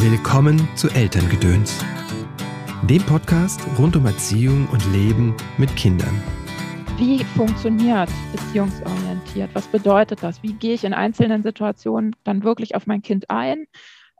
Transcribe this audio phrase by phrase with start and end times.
[0.00, 1.84] Willkommen zu Elterngedöns,
[2.88, 6.22] dem Podcast rund um Erziehung und Leben mit Kindern.
[6.98, 9.50] Wie funktioniert beziehungsorientiert?
[9.54, 10.40] Was bedeutet das?
[10.40, 13.66] Wie gehe ich in einzelnen Situationen dann wirklich auf mein Kind ein?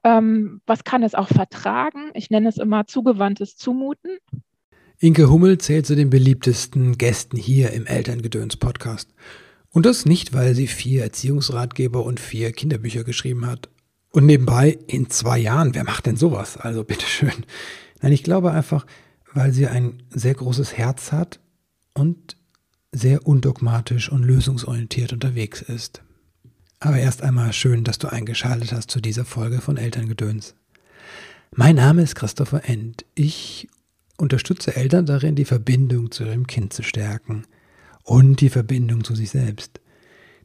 [0.03, 2.11] Ähm, was kann es auch vertragen?
[2.15, 4.19] Ich nenne es immer zugewandtes Zumuten.
[4.99, 9.15] Inke Hummel zählt zu den beliebtesten Gästen hier im Elterngedöns-Podcast.
[9.71, 13.69] Und das nicht, weil sie vier Erziehungsratgeber und vier Kinderbücher geschrieben hat.
[14.19, 16.57] Und nebenbei, in zwei Jahren, wer macht denn sowas?
[16.57, 17.47] Also bitteschön.
[18.03, 18.85] Nein, ich glaube einfach,
[19.33, 21.39] weil sie ein sehr großes Herz hat
[21.95, 22.37] und
[22.91, 26.03] sehr undogmatisch und lösungsorientiert unterwegs ist.
[26.81, 30.57] Aber erst einmal schön, dass du eingeschaltet hast zu dieser Folge von Elterngedöns.
[31.55, 33.05] Mein Name ist Christopher End.
[33.15, 33.69] Ich
[34.17, 37.45] unterstütze Eltern darin, die Verbindung zu ihrem Kind zu stärken
[38.03, 39.81] und die Verbindung zu sich selbst.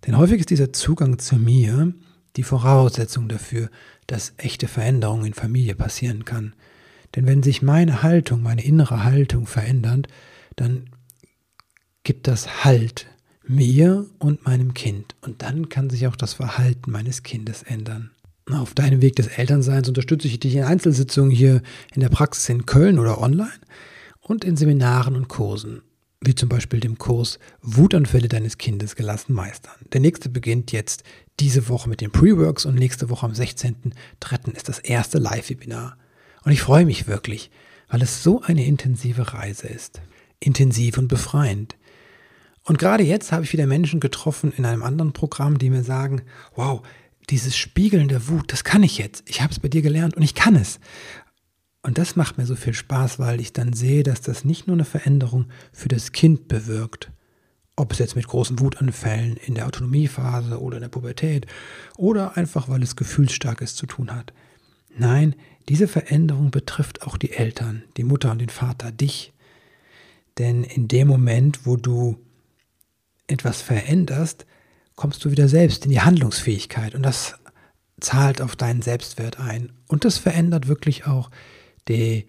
[0.06, 1.96] Denn häufig ist dieser Zugang zu mir
[2.36, 3.70] die Voraussetzung dafür,
[4.08, 6.54] dass echte Veränderung in Familie passieren kann.
[7.16, 10.08] Denn wenn sich meine Haltung, meine innere Haltung verändert,
[10.56, 10.90] dann
[12.04, 13.08] gibt das Halt
[13.46, 15.16] mir und meinem Kind.
[15.22, 18.12] Und dann kann sich auch das Verhalten meines Kindes ändern.
[18.52, 21.62] Auf deinem Weg des Elternseins unterstütze ich dich in Einzelsitzungen hier
[21.94, 23.50] in der Praxis in Köln oder online
[24.20, 25.82] und in Seminaren und Kursen,
[26.26, 29.76] wie zum Beispiel dem Kurs Wutanfälle deines Kindes gelassen meistern.
[29.92, 31.04] Der nächste beginnt jetzt
[31.40, 34.56] diese Woche mit den Pre-Works und nächste Woche am 16.03.
[34.56, 35.98] ist das erste Live-Webinar.
[36.44, 37.52] Und ich freue mich wirklich,
[37.90, 40.02] weil es so eine intensive Reise ist.
[40.40, 41.76] Intensiv und befreiend.
[42.64, 46.22] Und gerade jetzt habe ich wieder Menschen getroffen in einem anderen Programm, die mir sagen,
[46.56, 46.82] wow,
[47.30, 49.24] dieses Spiegeln der Wut, das kann ich jetzt.
[49.28, 50.80] Ich habe es bei dir gelernt und ich kann es.
[51.84, 54.76] Und das macht mir so viel Spaß, weil ich dann sehe, dass das nicht nur
[54.76, 57.12] eine Veränderung für das Kind bewirkt,
[57.76, 61.46] ob es jetzt mit großen Wutanfällen in der Autonomiephase oder in der Pubertät
[61.98, 64.32] oder einfach weil es gefühlsstarkes zu tun hat.
[64.96, 65.36] Nein,
[65.68, 69.34] diese Veränderung betrifft auch die Eltern, die Mutter und den Vater, dich.
[70.38, 72.18] Denn in dem Moment, wo du
[73.28, 74.46] etwas veränderst,
[74.96, 77.36] kommst du wieder selbst in die Handlungsfähigkeit und das
[78.00, 79.72] zahlt auf deinen Selbstwert ein.
[79.88, 81.30] Und das verändert wirklich auch
[81.88, 82.26] die,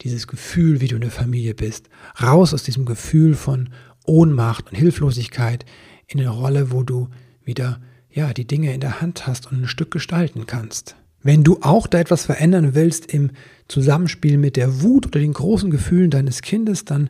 [0.00, 1.88] dieses Gefühl, wie du in der Familie bist.
[2.22, 3.70] Raus aus diesem Gefühl von
[4.04, 5.64] Ohnmacht und Hilflosigkeit
[6.06, 7.08] in eine Rolle, wo du
[7.44, 10.94] wieder ja, die Dinge in der Hand hast und ein Stück gestalten kannst.
[11.22, 13.30] Wenn du auch da etwas verändern willst im
[13.66, 17.08] Zusammenspiel mit der Wut oder den großen Gefühlen deines Kindes, dann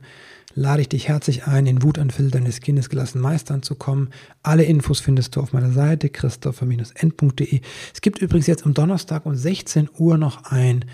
[0.54, 4.10] lade ich dich herzlich ein, in Wutanfall deines Kindes gelassen meistern zu kommen.
[4.42, 7.60] Alle Infos findest du auf meiner Seite christopher-end.de.
[7.92, 10.84] Es gibt übrigens jetzt am Donnerstag um 16 Uhr noch ein,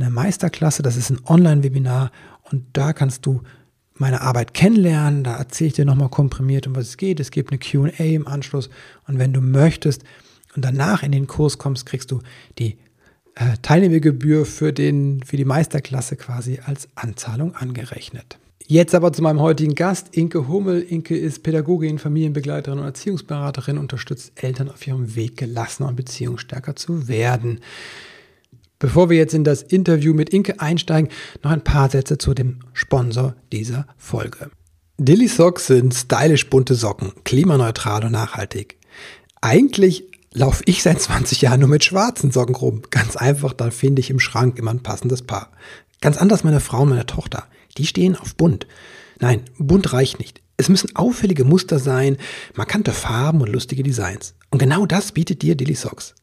[0.00, 2.10] eine Meisterklasse, das ist ein Online-Webinar
[2.50, 3.42] und da kannst du
[3.94, 5.24] meine Arbeit kennenlernen.
[5.24, 7.20] Da erzähle ich dir nochmal komprimiert, um was es geht.
[7.20, 8.70] Es gibt eine QA im Anschluss.
[9.06, 10.04] Und wenn du möchtest
[10.54, 12.20] und danach in den Kurs kommst, kriegst du
[12.58, 12.78] die
[13.34, 18.38] äh, Teilnehmergebühr für, den, für die Meisterklasse quasi als Anzahlung angerechnet.
[18.66, 20.82] Jetzt aber zu meinem heutigen Gast, Inke Hummel.
[20.82, 27.08] Inke ist Pädagogin, Familienbegleiterin und Erziehungsberaterin, unterstützt Eltern auf ihrem Weg, gelassener und beziehungsstärker zu
[27.08, 27.60] werden.
[28.78, 31.10] Bevor wir jetzt in das Interview mit Inke einsteigen,
[31.42, 34.50] noch ein paar Sätze zu dem Sponsor dieser Folge.
[34.98, 38.78] Dilly Socks sind stylisch bunte Socken, klimaneutral und nachhaltig.
[39.40, 42.82] Eigentlich laufe ich seit 20 Jahren nur mit schwarzen Socken rum.
[42.90, 45.50] Ganz einfach, da finde ich im Schrank immer ein passendes Paar.
[46.00, 47.46] Ganz anders meine Frau und meine Tochter.
[47.76, 48.66] Die stehen auf bunt.
[49.20, 50.40] Nein, bunt reicht nicht.
[50.56, 52.16] Es müssen auffällige Muster sein,
[52.54, 54.34] markante Farben und lustige Designs.
[54.50, 56.14] Und genau das bietet dir Dilly Socks.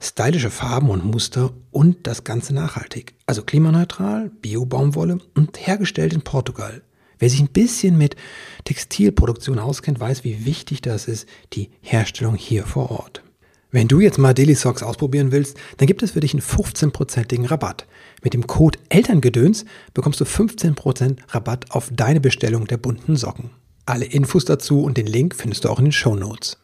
[0.00, 3.14] Stylische Farben und Muster und das Ganze nachhaltig.
[3.26, 6.82] Also klimaneutral, Bio-Baumwolle und hergestellt in Portugal.
[7.18, 8.16] Wer sich ein bisschen mit
[8.64, 13.22] Textilproduktion auskennt, weiß, wie wichtig das ist, die Herstellung hier vor Ort.
[13.70, 17.44] Wenn du jetzt mal Daily Socks ausprobieren willst, dann gibt es für dich einen 15%igen
[17.44, 17.86] Rabatt.
[18.22, 23.50] Mit dem Code Elterngedöns bekommst du 15% Rabatt auf deine Bestellung der bunten Socken.
[23.84, 26.56] Alle Infos dazu und den Link findest du auch in den Show Notes.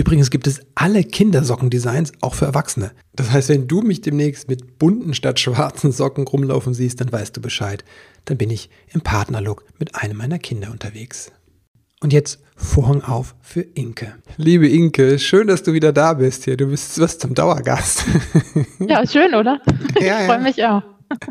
[0.00, 2.92] Übrigens gibt es alle Kindersockendesigns auch für Erwachsene.
[3.14, 7.36] Das heißt, wenn du mich demnächst mit bunten statt schwarzen Socken rumlaufen siehst, dann weißt
[7.36, 7.84] du Bescheid.
[8.24, 11.32] Dann bin ich im Partnerlook mit einem meiner Kinder unterwegs.
[12.00, 14.14] Und jetzt Vorhang auf für Inke.
[14.38, 16.56] Liebe Inke, schön, dass du wieder da bist hier.
[16.56, 18.06] Du bist was zum Dauergast.
[18.78, 19.60] Ja, schön, oder?
[20.00, 20.82] Ja, ich freue mich auch.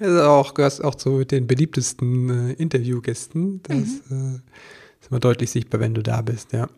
[0.00, 3.60] Also auch, gehörst auch zu den beliebtesten äh, Interviewgästen.
[3.64, 3.76] Das
[4.08, 4.36] mhm.
[4.36, 6.68] äh, ist immer deutlich sichtbar, wenn du da bist, ja.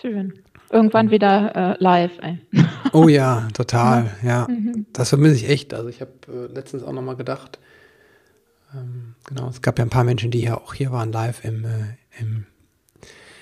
[0.00, 0.34] Schön.
[0.70, 2.12] Irgendwann wieder äh, live.
[2.20, 2.38] Ey.
[2.92, 4.10] Oh ja, total.
[4.22, 4.86] Ja, mhm.
[4.92, 5.74] das vermisse ich echt.
[5.74, 7.58] Also ich habe äh, letztens auch nochmal gedacht,
[8.74, 11.64] ähm, genau, es gab ja ein paar Menschen, die ja auch hier waren live im,
[11.64, 11.68] äh,
[12.20, 12.46] im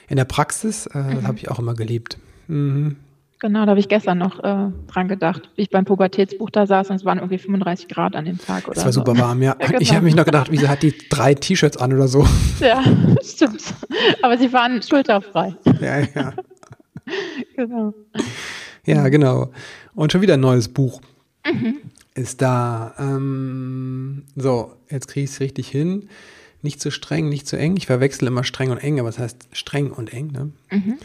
[0.08, 0.86] in der Praxis.
[0.86, 1.14] Äh, mhm.
[1.16, 2.18] Das habe ich auch immer geliebt.
[2.46, 2.96] Mhm.
[3.40, 6.88] Genau, da habe ich gestern noch äh, dran gedacht, wie ich beim Pubertätsbuch da saß
[6.88, 8.66] und es waren irgendwie 35 Grad an dem Tag.
[8.66, 9.00] Oder das war so.
[9.00, 9.54] super warm, ja.
[9.60, 9.80] ja genau.
[9.80, 12.26] Ich habe mich noch gedacht, wieso hat die drei T-Shirts an oder so?
[12.60, 12.82] Ja,
[13.22, 13.62] stimmt.
[14.22, 15.54] Aber sie waren schulterfrei.
[15.80, 16.32] Ja, ja.
[17.56, 17.94] Genau.
[18.86, 19.52] Ja, genau.
[19.94, 21.00] Und schon wieder ein neues Buch
[21.46, 21.76] mhm.
[22.14, 22.94] ist da.
[22.98, 26.08] Ähm, so, jetzt kriege ich es richtig hin.
[26.62, 27.76] Nicht zu streng, nicht zu eng.
[27.76, 30.32] Ich verwechsel immer streng und eng, aber es heißt streng und eng.
[30.32, 30.52] Ne?
[30.70, 30.98] Mhm.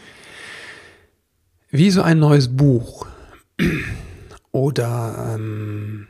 [1.70, 3.06] Wie so ein neues Buch.
[4.52, 6.08] Oder ähm,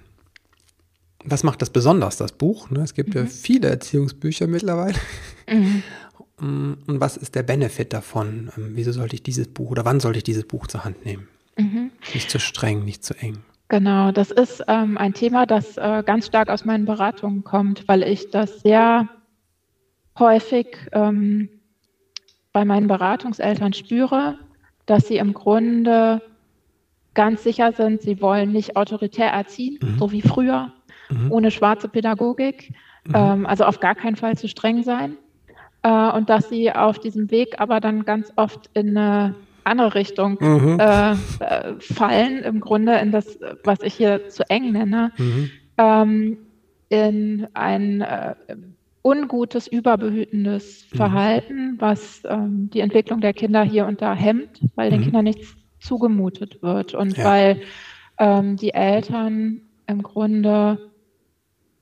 [1.25, 2.71] was macht das besonders, das Buch?
[2.71, 2.81] Ne?
[2.81, 3.23] Es gibt mhm.
[3.23, 4.99] ja viele Erziehungsbücher mittlerweile.
[5.49, 5.83] Mhm.
[6.41, 8.51] Und was ist der Benefit davon?
[8.57, 11.29] Ähm, wieso sollte ich dieses Buch oder wann sollte ich dieses Buch zur Hand nehmen?
[11.59, 11.91] Mhm.
[12.15, 13.39] Nicht zu streng, nicht zu eng.
[13.69, 18.03] Genau, das ist ähm, ein Thema, das äh, ganz stark aus meinen Beratungen kommt, weil
[18.03, 19.09] ich das sehr
[20.19, 21.49] häufig ähm,
[22.53, 24.39] bei meinen Beratungseltern spüre,
[24.87, 26.21] dass sie im Grunde
[27.15, 29.99] ganz sicher sind, sie wollen nicht autoritär erziehen, mhm.
[29.99, 30.73] so wie früher,
[31.09, 31.31] mhm.
[31.31, 32.73] ohne schwarze Pädagogik,
[33.05, 33.15] mhm.
[33.15, 35.17] ähm, also auf gar keinen Fall zu streng sein.
[35.83, 39.35] Äh, und dass sie auf diesem Weg aber dann ganz oft in eine
[39.65, 40.79] andere Richtung mhm.
[40.81, 41.17] äh, äh,
[41.79, 45.51] fallen, im Grunde in das, was ich hier zu eng nenne, mhm.
[45.79, 46.39] ähm,
[46.89, 48.35] in ein äh,
[49.03, 50.97] ungutes, überbehütendes mhm.
[50.97, 55.05] Verhalten, was ähm, die Entwicklung der Kinder hier und da hemmt, weil den mhm.
[55.05, 57.25] Kindern nichts zugemutet wird und ja.
[57.25, 57.63] weil
[58.19, 60.91] ähm, die Eltern im Grunde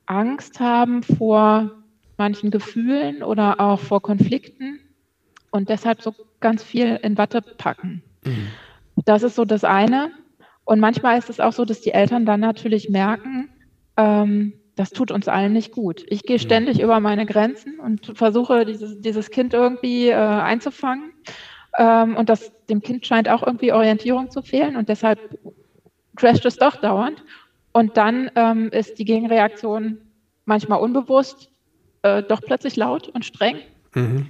[0.05, 1.71] Angst haben vor
[2.19, 4.79] manchen Gefühlen oder auch vor Konflikten
[5.49, 8.03] und deshalb so ganz viel in Watte packen.
[8.23, 8.47] Mhm.
[9.05, 10.11] Das ist so das eine.
[10.65, 13.49] Und manchmal ist es auch so, dass die Eltern dann natürlich merken,
[13.97, 16.05] ähm, das tut uns allen nicht gut.
[16.07, 16.83] Ich gehe ständig mhm.
[16.83, 21.11] über meine Grenzen und versuche, dieses, dieses Kind irgendwie äh, einzufangen.
[21.77, 25.19] Ähm, und das, dem Kind scheint auch irgendwie Orientierung zu fehlen und deshalb
[26.15, 27.23] crasht es doch dauernd.
[27.71, 29.99] Und dann ähm, ist die Gegenreaktion
[30.45, 31.48] manchmal unbewusst,
[32.03, 33.57] äh, doch plötzlich laut und streng.
[33.93, 34.29] Mhm.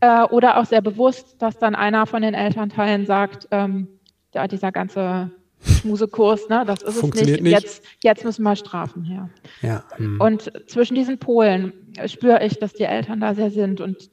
[0.00, 3.88] Äh, oder auch sehr bewusst, dass dann einer von den Elternteilen sagt, ähm,
[4.34, 5.30] ja, dieser ganze
[5.62, 6.64] Schmusekurs, ne?
[6.66, 7.42] das ist es nicht.
[7.42, 7.52] nicht.
[7.52, 9.28] Jetzt, jetzt müssen wir Strafen her.
[9.60, 9.84] Ja.
[9.96, 10.20] Hm.
[10.20, 11.72] Und zwischen diesen Polen
[12.06, 13.80] spüre ich, dass die Eltern da sehr sind.
[13.80, 14.10] Und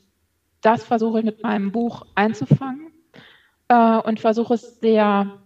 [0.62, 2.92] das versuche ich mit meinem Buch einzufangen
[3.69, 5.39] äh, und versuche es sehr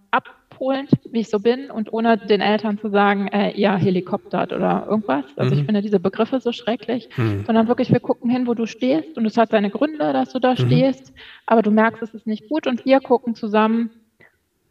[0.62, 4.86] abholend, wie ich so bin, und ohne den Eltern zu sagen, äh, ihr helikoptert oder
[4.88, 5.26] irgendwas.
[5.36, 5.62] Also mhm.
[5.62, 7.44] ich finde diese Begriffe so schrecklich, mhm.
[7.46, 10.40] sondern wirklich, wir gucken hin, wo du stehst und es hat seine Gründe, dass du
[10.40, 10.58] da mhm.
[10.58, 11.14] stehst,
[11.48, 13.90] aber du merkst, es ist nicht gut und wir gucken zusammen,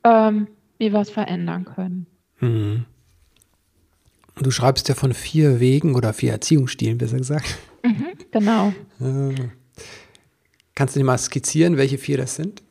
[0.05, 0.47] ähm,
[0.79, 2.07] wie wir es verändern können.
[2.39, 2.85] Mhm.
[4.41, 7.59] Du schreibst ja von vier Wegen oder vier Erziehungsstilen, besser gesagt.
[7.83, 8.73] Mhm, genau.
[9.01, 9.49] Äh,
[10.75, 12.63] kannst du dir mal skizzieren, welche vier das sind?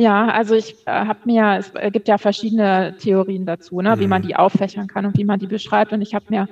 [0.00, 4.00] Ja, also ich äh, habe mir, es gibt ja verschiedene Theorien dazu, ne, mhm.
[4.00, 5.92] wie man die auffächern kann und wie man die beschreibt.
[5.92, 6.48] Und ich habe mir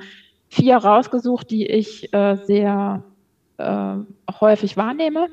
[0.51, 3.03] vier rausgesucht, die ich äh, sehr
[3.57, 3.95] äh,
[4.39, 5.29] häufig wahrnehme.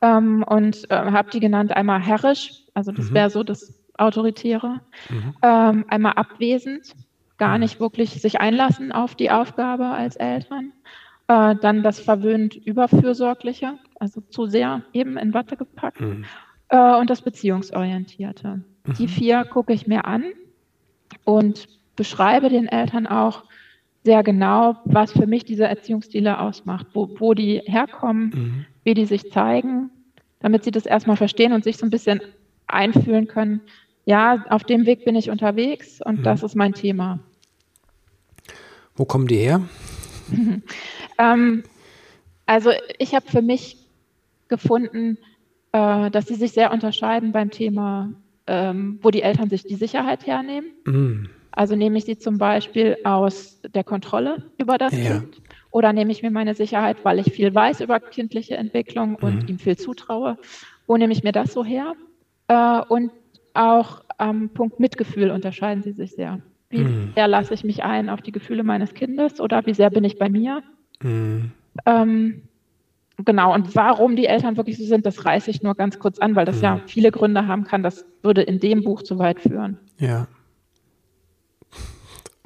[0.00, 3.14] Ähm, und äh, habe die genannt einmal herrisch, also das mhm.
[3.14, 4.80] wäre so das Autoritäre,
[5.10, 5.34] mhm.
[5.42, 6.94] ähm, einmal abwesend,
[7.36, 7.64] gar mhm.
[7.64, 10.72] nicht wirklich sich einlassen auf die Aufgabe als Eltern.
[11.26, 16.00] Äh, dann das verwöhnt Überfürsorgliche, also zu sehr eben in Watte gepackt.
[16.00, 16.24] Mhm.
[16.68, 18.60] Äh, und das Beziehungsorientierte.
[18.98, 19.08] Die mhm.
[19.08, 20.24] vier gucke ich mir an
[21.24, 23.44] und beschreibe den Eltern auch
[24.04, 28.66] sehr genau, was für mich diese Erziehungsstile ausmacht, wo, wo die herkommen, mhm.
[28.84, 29.90] wie die sich zeigen,
[30.40, 32.20] damit sie das erstmal verstehen und sich so ein bisschen
[32.66, 33.60] einfühlen können,
[34.04, 36.22] ja, auf dem Weg bin ich unterwegs und mhm.
[36.22, 37.18] das ist mein Thema.
[38.96, 39.62] Wo kommen die her?
[41.18, 41.62] ähm,
[42.46, 43.76] also ich habe für mich
[44.48, 45.18] gefunden,
[45.72, 48.12] äh, dass sie sich sehr unterscheiden beim Thema,
[48.46, 50.70] ähm, wo die Eltern sich die Sicherheit hernehmen.
[50.84, 51.30] Mhm.
[51.50, 55.18] Also nehme ich sie zum Beispiel aus der Kontrolle über das ja.
[55.18, 59.42] Kind oder nehme ich mir meine Sicherheit, weil ich viel weiß über kindliche Entwicklung und
[59.42, 59.48] mhm.
[59.48, 60.38] ihm viel zutraue.
[60.86, 61.94] Wo nehme ich mir das so her?
[62.48, 63.10] Äh, und
[63.54, 66.40] auch am Punkt Mitgefühl unterscheiden sie sich sehr.
[66.70, 67.12] Wie mhm.
[67.14, 70.18] sehr lasse ich mich ein auf die Gefühle meines Kindes oder wie sehr bin ich
[70.18, 70.62] bei mir?
[71.02, 71.52] Mhm.
[71.86, 72.42] Ähm,
[73.24, 76.36] genau, und warum die Eltern wirklich so sind, das reiße ich nur ganz kurz an,
[76.36, 76.62] weil das mhm.
[76.62, 77.82] ja viele Gründe haben kann.
[77.82, 79.78] Das würde in dem Buch zu weit führen.
[79.98, 80.26] Ja.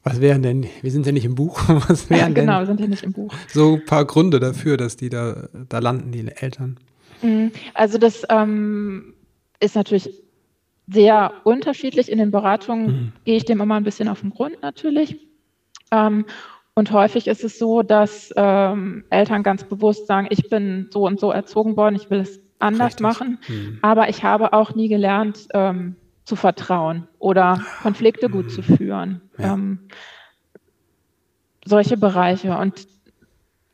[0.05, 2.89] Was wären denn, wir sind ja nicht im Buch, was wären genau, wir sind ja
[2.89, 3.33] nicht im Buch.
[3.49, 6.79] So ein paar Gründe dafür, dass die da, da landen, die Eltern?
[7.23, 7.53] Mhm.
[7.75, 9.15] Also das ähm,
[9.61, 10.11] ist natürlich
[10.89, 12.11] sehr unterschiedlich.
[12.11, 13.13] In den Beratungen mhm.
[13.25, 15.19] gehe ich dem immer ein bisschen auf den Grund natürlich.
[15.93, 16.25] Ähm,
[16.75, 21.21] und häufig ist es so, dass ähm, Eltern ganz bewusst sagen, ich bin so und
[21.21, 23.03] so erzogen worden, ich will es anders Richtig.
[23.03, 23.39] machen.
[23.47, 23.79] Mhm.
[23.83, 29.21] Aber ich habe auch nie gelernt, ähm, zu vertrauen oder Konflikte gut zu führen.
[29.39, 29.55] Ja.
[29.55, 29.89] Ähm,
[31.65, 32.57] solche Bereiche.
[32.57, 32.87] Und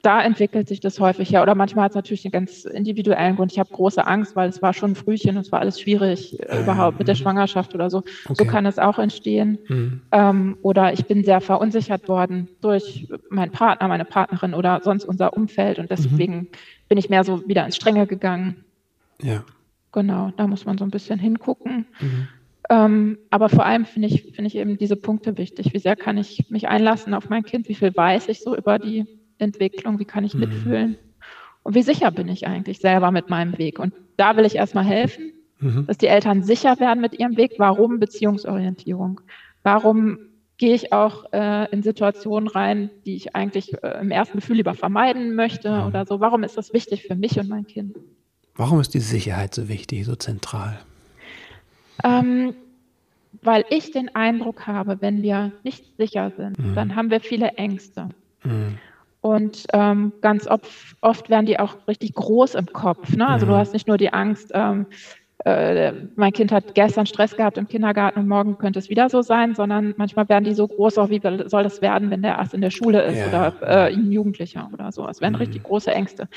[0.02, 1.42] da entwickelt sich das häufig ja.
[1.42, 3.50] Oder manchmal hat es natürlich einen ganz individuellen Grund.
[3.50, 6.38] Ich habe große Angst, weil es war schon ein Frühchen und es war alles schwierig
[6.40, 7.18] äh, überhaupt mit der mhm.
[7.18, 7.98] Schwangerschaft oder so.
[7.98, 8.34] Okay.
[8.38, 9.58] So kann es auch entstehen.
[9.66, 10.02] Mhm.
[10.12, 15.36] Ähm, oder ich bin sehr verunsichert worden durch meinen Partner, meine Partnerin oder sonst unser
[15.36, 15.80] Umfeld.
[15.80, 16.48] Und deswegen mhm.
[16.88, 18.64] bin ich mehr so wieder ins Strenge gegangen.
[19.20, 19.42] Ja.
[19.90, 21.86] Genau, da muss man so ein bisschen hingucken.
[21.98, 22.28] Mhm.
[22.70, 25.72] Ähm, aber vor allem finde ich, finde ich eben diese Punkte wichtig.
[25.72, 27.68] Wie sehr kann ich mich einlassen auf mein Kind?
[27.68, 29.06] Wie viel weiß ich so über die
[29.38, 29.98] Entwicklung?
[29.98, 30.40] Wie kann ich mhm.
[30.40, 30.98] mitfühlen?
[31.62, 33.78] Und wie sicher bin ich eigentlich selber mit meinem Weg?
[33.78, 35.86] Und da will ich erstmal helfen, mhm.
[35.86, 37.54] dass die Eltern sicher werden mit ihrem Weg.
[37.58, 39.20] Warum Beziehungsorientierung?
[39.62, 40.18] Warum
[40.56, 44.74] gehe ich auch äh, in Situationen rein, die ich eigentlich äh, im ersten Gefühl lieber
[44.74, 45.86] vermeiden möchte mhm.
[45.86, 46.20] oder so?
[46.20, 47.96] Warum ist das wichtig für mich und mein Kind?
[48.54, 50.78] Warum ist die Sicherheit so wichtig, so zentral?
[52.02, 52.54] Ähm,
[53.42, 56.74] weil ich den Eindruck habe, wenn wir nicht sicher sind, mhm.
[56.74, 58.08] dann haben wir viele Ängste.
[58.42, 58.78] Mhm.
[59.20, 60.68] Und ähm, ganz oft,
[61.00, 63.16] oft, werden die auch richtig groß im Kopf.
[63.16, 63.26] Ne?
[63.26, 63.50] Also mhm.
[63.50, 64.86] du hast nicht nur die Angst, ähm,
[65.44, 69.22] äh, mein Kind hat gestern Stress gehabt im Kindergarten und morgen könnte es wieder so
[69.22, 72.54] sein, sondern manchmal werden die so groß, auch wie soll das werden, wenn der erst
[72.54, 73.28] in der Schule ist ja.
[73.28, 75.06] oder äh, ein Jugendlicher oder so.
[75.08, 75.40] Es werden mhm.
[75.40, 76.28] richtig große Ängste.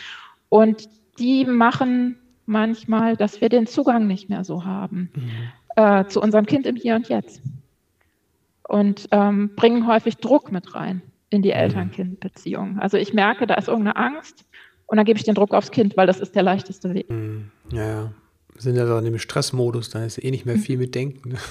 [0.50, 5.84] Und die machen manchmal, dass wir den Zugang nicht mehr so haben mhm.
[5.84, 7.42] äh, zu unserem Kind im Hier und Jetzt.
[8.68, 11.56] Und ähm, bringen häufig Druck mit rein in die mhm.
[11.56, 12.78] Eltern-Kind-Beziehung.
[12.80, 14.46] Also ich merke, da ist irgendeine Angst
[14.86, 17.10] und dann gebe ich den Druck aufs Kind, weil das ist der leichteste Weg.
[17.10, 17.50] Mhm.
[17.72, 18.12] Ja, ja.
[18.54, 20.62] Wir sind ja so in dem Stressmodus, da ist eh nicht mehr mhm.
[20.62, 21.38] viel mit Denken.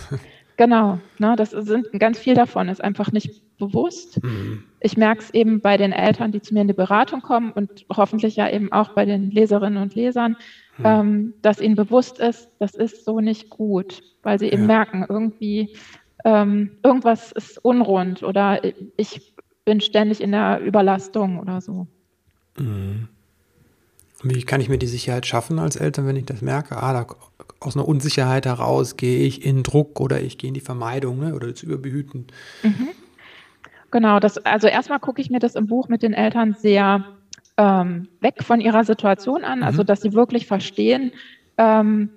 [0.61, 4.23] Genau, ne, das sind ganz viel davon, ist einfach nicht bewusst.
[4.23, 4.65] Mhm.
[4.81, 7.87] Ich merke es eben bei den Eltern, die zu mir in die Beratung kommen und
[7.91, 10.37] hoffentlich ja eben auch bei den Leserinnen und Lesern,
[10.77, 10.85] mhm.
[10.85, 14.67] ähm, dass ihnen bewusst ist, das ist so nicht gut, weil sie eben ja.
[14.67, 15.75] merken, irgendwie
[16.27, 18.61] ähm, irgendwas ist unrund oder
[18.99, 19.30] ich
[19.71, 21.87] bin ständig in der Überlastung oder so.
[22.59, 23.07] Mhm.
[24.25, 26.77] Wie kann ich mir die Sicherheit schaffen als Eltern, wenn ich das merke?
[26.83, 27.07] Ah, da,
[27.61, 31.37] aus einer Unsicherheit heraus gehe ich in Druck oder ich gehe in die Vermeidung ne?
[31.37, 32.27] oder das Überbehüten.
[32.65, 32.89] Mhm.
[33.93, 37.05] Genau, das, also erstmal gucke ich mir das im Buch mit den Eltern sehr
[37.57, 39.87] ähm, weg von ihrer Situation an, also mhm.
[39.87, 41.13] dass sie wirklich verstehen,
[41.59, 42.11] ähm,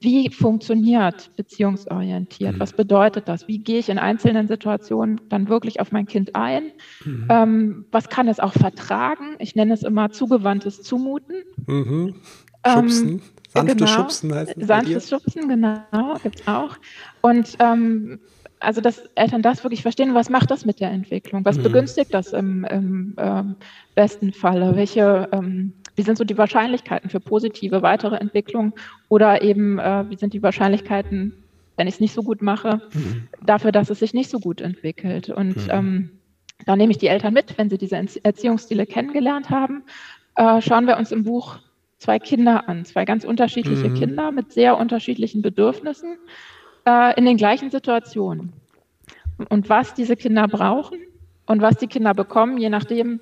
[0.00, 2.54] wie funktioniert beziehungsorientiert?
[2.54, 2.60] Mhm.
[2.60, 3.48] Was bedeutet das?
[3.48, 6.72] Wie gehe ich in einzelnen Situationen dann wirklich auf mein Kind ein?
[7.04, 7.26] Mhm.
[7.28, 9.36] Ähm, was kann es auch vertragen?
[9.38, 11.36] Ich nenne es immer zugewandtes Zumuten.
[11.66, 12.14] Mhm.
[12.66, 13.08] Schubsen.
[13.08, 13.90] Ähm, Sanftes genau.
[13.90, 14.66] Schubsen heißt es.
[14.66, 16.76] Sanftes Schubsen, genau, gibt es auch.
[17.22, 18.18] Und ähm,
[18.60, 21.44] also, dass Eltern das wirklich verstehen, was macht das mit der Entwicklung?
[21.44, 21.64] Was mhm.
[21.64, 23.56] begünstigt das im, im ähm,
[23.94, 24.76] besten Falle?
[24.76, 28.74] Welche ähm, wie sind so die Wahrscheinlichkeiten für positive weitere Entwicklung
[29.08, 31.32] oder eben, äh, wie sind die Wahrscheinlichkeiten,
[31.76, 33.28] wenn ich es nicht so gut mache, mhm.
[33.44, 35.30] dafür, dass es sich nicht so gut entwickelt.
[35.30, 35.70] Und mhm.
[35.70, 36.10] ähm,
[36.64, 39.82] da nehme ich die Eltern mit, wenn sie diese Erziehungsstile kennengelernt haben.
[40.36, 41.58] Äh, schauen wir uns im Buch
[41.98, 43.94] zwei Kinder an, zwei ganz unterschiedliche mhm.
[43.94, 46.18] Kinder mit sehr unterschiedlichen Bedürfnissen
[46.86, 48.52] äh, in den gleichen Situationen.
[49.48, 50.98] Und was diese Kinder brauchen
[51.46, 53.20] und was die Kinder bekommen, je nachdem,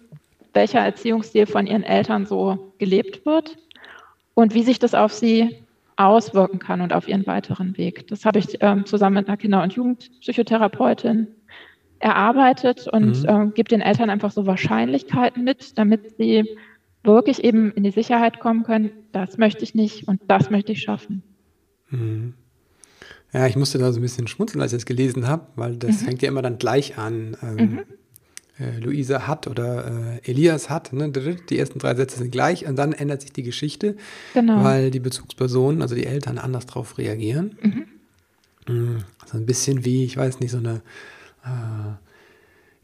[0.54, 3.56] welcher Erziehungsstil von ihren Eltern so gelebt wird
[4.34, 5.56] und wie sich das auf sie
[5.96, 8.08] auswirken kann und auf ihren weiteren Weg.
[8.08, 11.28] Das habe ich ähm, zusammen mit einer Kinder- und Jugendpsychotherapeutin
[12.00, 13.28] erarbeitet und mhm.
[13.28, 16.44] äh, gebe den Eltern einfach so Wahrscheinlichkeiten mit, damit sie
[17.04, 20.82] wirklich eben in die Sicherheit kommen können, das möchte ich nicht und das möchte ich
[20.82, 21.22] schaffen.
[21.90, 22.34] Mhm.
[23.32, 26.00] Ja, ich musste da so ein bisschen schmunzeln, als ich das gelesen habe, weil das
[26.00, 26.06] mhm.
[26.06, 27.36] fängt ja immer dann gleich an.
[27.42, 27.80] Ähm, mhm
[28.58, 30.92] äh, Luisa hat oder äh, Elias hat.
[30.92, 31.10] Ne?
[31.10, 33.96] Die ersten drei Sätze sind gleich und dann ändert sich die Geschichte,
[34.32, 34.62] genau.
[34.64, 37.58] weil die Bezugspersonen, also die Eltern, anders darauf reagieren.
[37.62, 39.04] Mhm.
[39.22, 40.82] Also ein bisschen wie, ich weiß nicht, so eine
[41.44, 41.94] äh,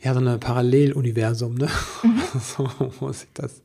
[0.03, 1.69] ja, so eine Paralleluniversum, ne?
[2.03, 2.23] Mhm.
[2.41, 3.63] so, wo sich das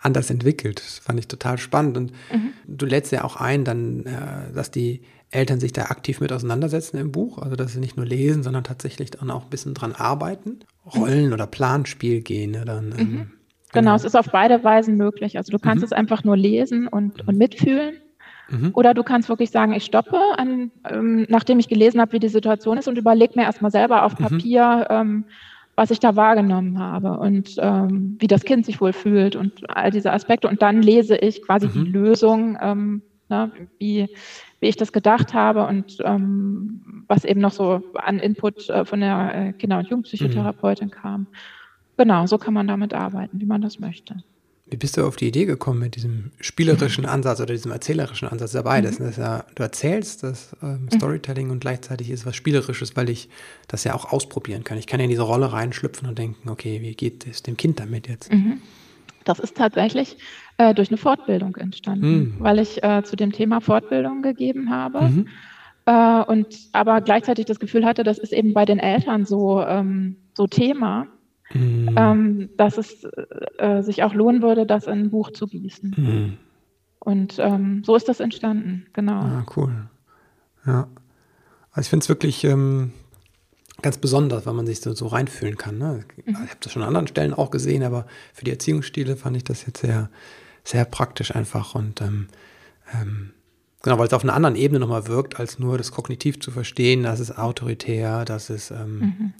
[0.00, 0.80] anders entwickelt.
[0.80, 1.96] Das fand ich total spannend.
[1.96, 2.52] Und mhm.
[2.66, 6.98] du lädst ja auch ein, dann, äh, dass die Eltern sich da aktiv mit auseinandersetzen
[6.98, 7.38] im Buch.
[7.38, 10.60] Also, dass sie nicht nur lesen, sondern tatsächlich dann auch ein bisschen dran arbeiten.
[10.94, 12.52] Rollen- oder Planspiel gehen.
[12.52, 12.64] Ne?
[12.64, 13.16] Dann, ähm, mhm.
[13.16, 13.30] genau.
[13.72, 13.94] genau.
[13.96, 15.36] es ist auf beide Weisen möglich.
[15.36, 15.86] Also, du kannst mhm.
[15.86, 17.96] es einfach nur lesen und, und mitfühlen.
[18.48, 18.70] Mhm.
[18.74, 22.28] Oder du kannst wirklich sagen, ich stoppe, an, ähm, nachdem ich gelesen habe, wie die
[22.28, 24.24] Situation ist und überlege mir erstmal selber auf mhm.
[24.24, 25.24] Papier, ähm,
[25.74, 29.90] was ich da wahrgenommen habe und ähm, wie das Kind sich wohl fühlt und all
[29.90, 30.48] diese Aspekte.
[30.48, 31.72] Und dann lese ich quasi mhm.
[31.72, 34.08] die Lösung, ähm, ne, wie,
[34.66, 38.98] wie ich das gedacht habe und ähm, was eben noch so an Input äh, von
[38.98, 40.90] der äh, Kinder- und Jugendpsychotherapeutin mhm.
[40.90, 41.26] kam.
[41.96, 44.16] Genau, so kann man damit arbeiten, wie man das möchte.
[44.68, 48.50] Wie bist du auf die Idee gekommen mit diesem spielerischen Ansatz oder diesem erzählerischen Ansatz
[48.50, 48.80] dabei?
[48.80, 53.28] Das, das ja, du erzählst das ähm, Storytelling und gleichzeitig ist was Spielerisches, weil ich
[53.68, 54.78] das ja auch ausprobieren kann.
[54.78, 57.78] Ich kann ja in diese Rolle reinschlüpfen und denken, okay, wie geht es dem Kind
[57.78, 58.32] damit jetzt?
[58.32, 58.60] Mhm.
[59.24, 60.16] Das ist tatsächlich
[60.58, 62.34] äh, durch eine Fortbildung entstanden, mhm.
[62.38, 65.02] weil ich äh, zu dem Thema Fortbildung gegeben habe.
[65.02, 65.28] Mhm.
[65.86, 70.16] Äh, und aber gleichzeitig das Gefühl hatte, das ist eben bei den Eltern so, ähm,
[70.34, 71.06] so Thema
[71.52, 71.94] mhm.
[71.96, 73.06] ähm, dass es
[73.58, 75.94] äh, sich auch lohnen würde, das in ein Buch zu gießen.
[75.96, 76.36] Mhm.
[76.98, 79.20] Und ähm, so ist das entstanden, genau.
[79.20, 79.88] Ja, ah, cool.
[80.66, 80.88] Ja.
[81.70, 82.92] Also ich finde es wirklich ähm,
[83.82, 85.78] ganz besonders, weil man sich so, so reinfühlen kann.
[85.78, 86.04] Ne?
[86.24, 86.32] Mhm.
[86.32, 89.44] Ich habe das schon an anderen Stellen auch gesehen, aber für die Erziehungsstile fand ich
[89.44, 90.10] das jetzt sehr,
[90.66, 92.28] sehr praktisch einfach und ähm,
[92.94, 93.30] ähm,
[93.82, 97.04] Genau, weil es auf einer anderen Ebene nochmal wirkt, als nur das kognitiv zu verstehen,
[97.04, 99.32] das ist autoritär, das ist ähm, mhm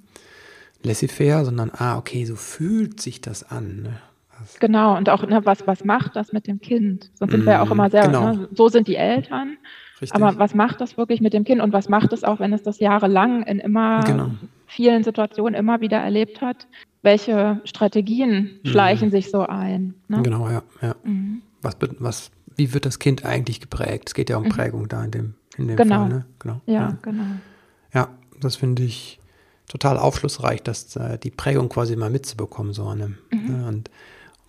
[0.86, 3.82] laissez-faire, sondern, ah, okay, so fühlt sich das an.
[3.82, 3.98] Ne?
[4.60, 7.10] Genau, und auch, ne, was, was macht das mit dem Kind?
[7.14, 8.32] Sonst sind mm, wir ja auch immer sehr, genau.
[8.32, 9.56] ne, so sind die Eltern.
[10.00, 10.14] Richtig.
[10.14, 12.62] Aber was macht das wirklich mit dem Kind und was macht es auch, wenn es
[12.62, 14.30] das jahrelang in immer genau.
[14.66, 16.66] Vielen Situationen immer wieder erlebt hat?
[17.02, 18.68] Welche Strategien mm.
[18.68, 19.94] schleichen sich so ein?
[20.08, 20.22] Ne?
[20.22, 20.62] Genau, ja.
[20.82, 20.96] ja.
[21.04, 21.42] Mm.
[21.62, 24.08] Was, was, wie wird das Kind eigentlich geprägt?
[24.08, 24.48] Es geht ja um mhm.
[24.48, 26.00] Prägung da in dem, in dem genau.
[26.00, 26.08] Fall.
[26.08, 26.26] Ne?
[26.38, 26.60] Genau.
[26.66, 27.24] Ja, ja, genau.
[27.92, 28.08] Ja,
[28.40, 29.20] das finde ich
[29.68, 33.46] total aufschlussreich, das, äh, die Prägung quasi mal mitzubekommen, so eine, mhm.
[33.46, 33.90] ne, und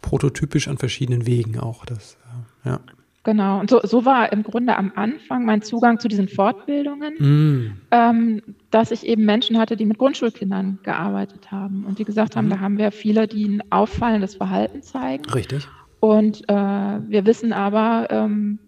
[0.01, 1.86] prototypisch an verschiedenen Wegen auch.
[1.86, 2.17] Das,
[2.63, 2.79] äh, ja.
[3.27, 7.77] Genau, und so, so war im Grunde am Anfang mein Zugang zu diesen Fortbildungen, mm.
[7.91, 8.41] ähm,
[8.72, 12.51] dass ich eben Menschen hatte, die mit Grundschulkindern gearbeitet haben und die gesagt haben, mm.
[12.51, 15.25] da haben wir viele, die ein auffallendes Verhalten zeigen.
[15.25, 15.67] Richtig.
[16.00, 18.60] Und äh, wir wissen aber, ähm,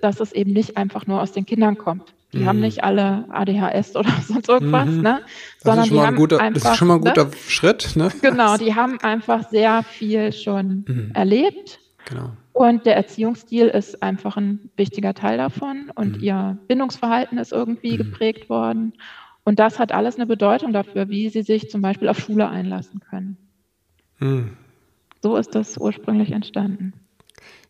[0.00, 2.14] dass es eben nicht einfach nur aus den Kindern kommt.
[2.32, 2.46] Die mhm.
[2.46, 5.02] haben nicht alle ADHS oder sonst irgendwas, mhm.
[5.02, 5.20] ne?
[5.62, 7.30] Sondern die haben guter, einfach, das ist schon mal ein guter ne?
[7.48, 8.10] Schritt, ne?
[8.22, 11.10] Genau, die haben einfach sehr viel schon mhm.
[11.12, 11.80] erlebt.
[12.06, 12.30] Genau.
[12.54, 16.22] Und der Erziehungsstil ist einfach ein wichtiger Teil davon und mhm.
[16.22, 17.96] ihr Bindungsverhalten ist irgendwie mhm.
[17.96, 18.92] geprägt worden.
[19.42, 23.00] Und das hat alles eine Bedeutung dafür, wie sie sich zum Beispiel auf Schule einlassen
[23.00, 23.36] können.
[24.20, 24.50] Mhm.
[25.20, 26.92] So ist das ursprünglich entstanden.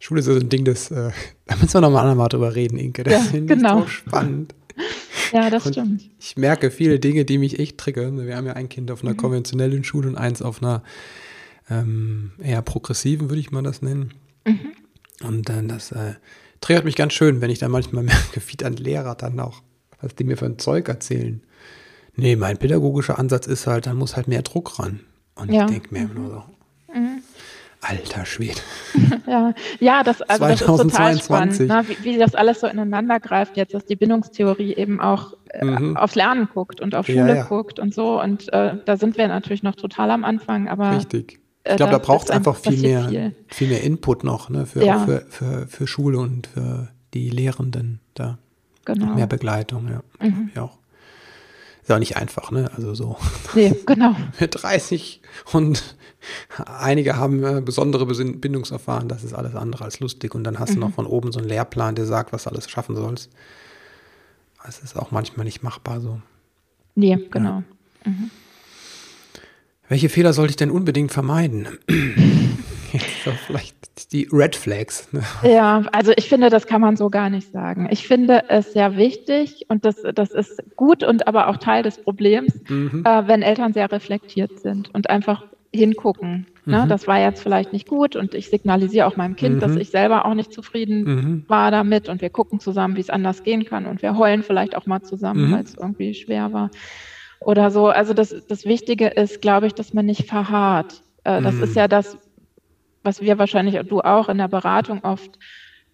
[0.00, 1.12] Schule ist so ein Ding, das, äh,
[1.46, 3.04] da müssen wir noch mal andermal drüber reden, Inke.
[3.04, 3.80] Das ja, finde genau.
[3.80, 4.54] so spannend.
[5.32, 6.10] Ja, das und stimmt.
[6.20, 8.26] Ich merke viele Dinge, die mich echt triggern.
[8.26, 9.18] Wir haben ja ein Kind auf einer mhm.
[9.18, 10.82] konventionellen Schule und eins auf einer
[11.70, 14.12] ähm, eher progressiven, würde ich mal das nennen.
[14.44, 14.72] Mhm.
[15.22, 16.14] Und dann das äh,
[16.60, 19.62] triggert mich ganz schön, wenn ich dann manchmal merke, wie dann Lehrer dann auch,
[20.00, 21.42] was die mir für ein Zeug erzählen.
[22.16, 25.00] Nee, mein pädagogischer Ansatz ist halt, dann muss halt mehr Druck ran.
[25.34, 25.64] Und ja.
[25.64, 27.22] ich denke mir immer nur so, mhm.
[27.80, 28.60] Alter Schwede.
[29.26, 31.84] ja, ja das, also das ist total spannend, ne?
[31.86, 35.96] wie, wie, das alles so ineinander greift jetzt, dass die Bindungstheorie eben auch äh, mhm.
[35.96, 37.42] aufs Lernen guckt und auf Schule ja.
[37.44, 38.20] guckt und so.
[38.20, 40.96] Und äh, da sind wir natürlich noch total am Anfang, aber.
[40.96, 41.40] Richtig.
[41.64, 43.34] Äh, ich glaube, da, braucht es einfach viel mehr, viel.
[43.48, 43.68] viel.
[43.68, 44.66] mehr Input noch ne?
[44.66, 45.04] für, ja.
[45.04, 48.38] für, für, für Schule und für die Lehrenden da.
[48.84, 49.14] Genau.
[49.14, 50.02] Mehr Begleitung, ja.
[50.26, 50.50] Mhm.
[50.54, 50.78] ja auch.
[51.82, 52.70] Ist auch nicht einfach, ne?
[52.74, 53.16] Also so.
[53.54, 54.14] Nee, genau.
[54.40, 55.20] Mit 30
[55.52, 55.96] und
[56.64, 60.34] einige haben äh, besondere Bindungserfahren, das ist alles andere als lustig.
[60.34, 60.74] Und dann hast mhm.
[60.74, 60.94] du noch mhm.
[60.94, 63.30] von oben so einen Lehrplan, der sagt, was du alles schaffen sollst.
[64.64, 66.20] Das ist auch manchmal nicht machbar so.
[66.94, 67.62] Nee, genau.
[68.04, 68.10] Ja.
[68.10, 68.30] Mhm.
[69.88, 71.68] Welche Fehler sollte ich denn unbedingt vermeiden?
[73.46, 75.12] vielleicht die Red Flags.
[75.12, 75.22] Ne?
[75.42, 77.88] Ja, also ich finde, das kann man so gar nicht sagen.
[77.90, 81.98] Ich finde es sehr wichtig und das, das ist gut und aber auch Teil des
[81.98, 83.02] Problems, mhm.
[83.04, 86.46] äh, wenn Eltern sehr reflektiert sind und einfach hingucken.
[86.64, 86.84] Ne?
[86.84, 86.88] Mhm.
[86.88, 89.60] Das war jetzt vielleicht nicht gut und ich signalisiere auch meinem Kind, mhm.
[89.60, 91.44] dass ich selber auch nicht zufrieden mhm.
[91.48, 94.76] war damit und wir gucken zusammen, wie es anders gehen kann und wir heulen vielleicht
[94.76, 95.52] auch mal zusammen, mhm.
[95.52, 96.70] weil es irgendwie schwer war
[97.44, 97.88] oder so.
[97.88, 101.02] Also das, das Wichtige ist, glaube ich, dass man nicht verharrt.
[101.24, 101.76] Äh, das ist mhm.
[101.76, 102.18] ja das,
[103.02, 105.38] was wir wahrscheinlich, du auch in der Beratung oft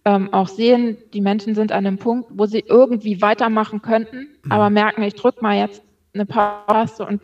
[0.05, 0.97] ähm, auch sehen.
[1.13, 4.51] Die Menschen sind an einem Punkt, wo sie irgendwie weitermachen könnten, mhm.
[4.51, 5.83] aber merken, ich drücke mal jetzt
[6.13, 7.21] eine Pause und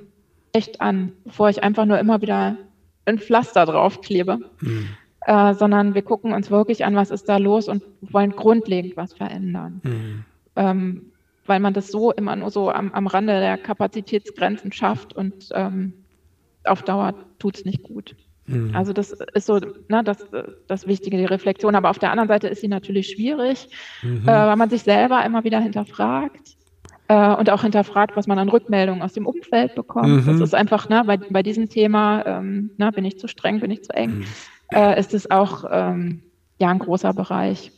[0.54, 2.58] echt an, bevor ich einfach nur immer wieder
[3.06, 4.40] ein Pflaster draufklebe.
[4.62, 4.90] Mhm.
[5.26, 9.12] Äh, sondern wir gucken uns wirklich an, was ist da los und wollen grundlegend was
[9.12, 9.82] verändern.
[9.84, 10.26] Mhm.
[10.56, 11.12] Ähm,
[11.48, 15.94] weil man das so immer nur so am, am Rande der Kapazitätsgrenzen schafft und ähm,
[16.66, 18.16] auf Dauer tut es nicht gut.
[18.48, 18.76] Mhm.
[18.76, 20.26] Also das ist so ne, das,
[20.68, 21.76] das Wichtige, die Reflexion.
[21.76, 23.70] Aber auf der anderen Seite ist sie natürlich schwierig,
[24.02, 24.24] mhm.
[24.24, 26.58] äh, weil man sich selber immer wieder hinterfragt
[27.10, 30.26] äh, und auch hinterfragt, was man an Rückmeldungen aus dem Umfeld bekommt.
[30.26, 30.26] Mhm.
[30.26, 33.72] Das ist einfach, ne, bei, bei diesem Thema, ähm, ne, bin ich zu streng, bin
[33.72, 34.26] ich zu eng, mhm.
[34.72, 36.24] äh, ist es auch ähm,
[36.60, 37.72] ja ein großer Bereich,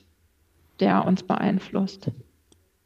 [0.79, 2.11] der uns beeinflusst.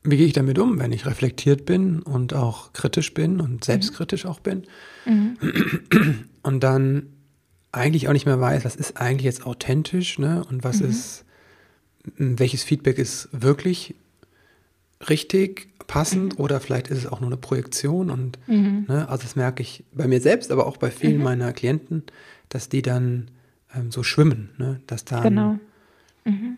[0.04, 4.26] Wie gehe ich damit um, wenn ich reflektiert bin und auch kritisch bin und selbstkritisch
[4.26, 4.64] auch bin?
[5.06, 5.38] Mhm.
[6.44, 7.08] Und dann
[7.72, 10.44] eigentlich auch nicht mehr weiß, was ist eigentlich jetzt authentisch, ne?
[10.50, 10.90] Und was mhm.
[10.90, 11.24] ist,
[12.18, 13.96] welches Feedback ist wirklich
[15.10, 16.44] richtig, passend mhm.
[16.44, 18.86] oder vielleicht ist es auch nur eine Projektion und mhm.
[18.88, 21.24] ne, also das merke ich bei mir selbst, aber auch bei vielen mhm.
[21.24, 22.04] meiner Klienten,
[22.50, 23.30] dass die dann
[23.76, 24.80] ähm, so schwimmen, ne?
[24.88, 25.60] dass dann genau.
[26.26, 26.58] Mhm.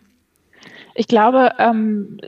[0.94, 2.18] Ich glaube, ähm,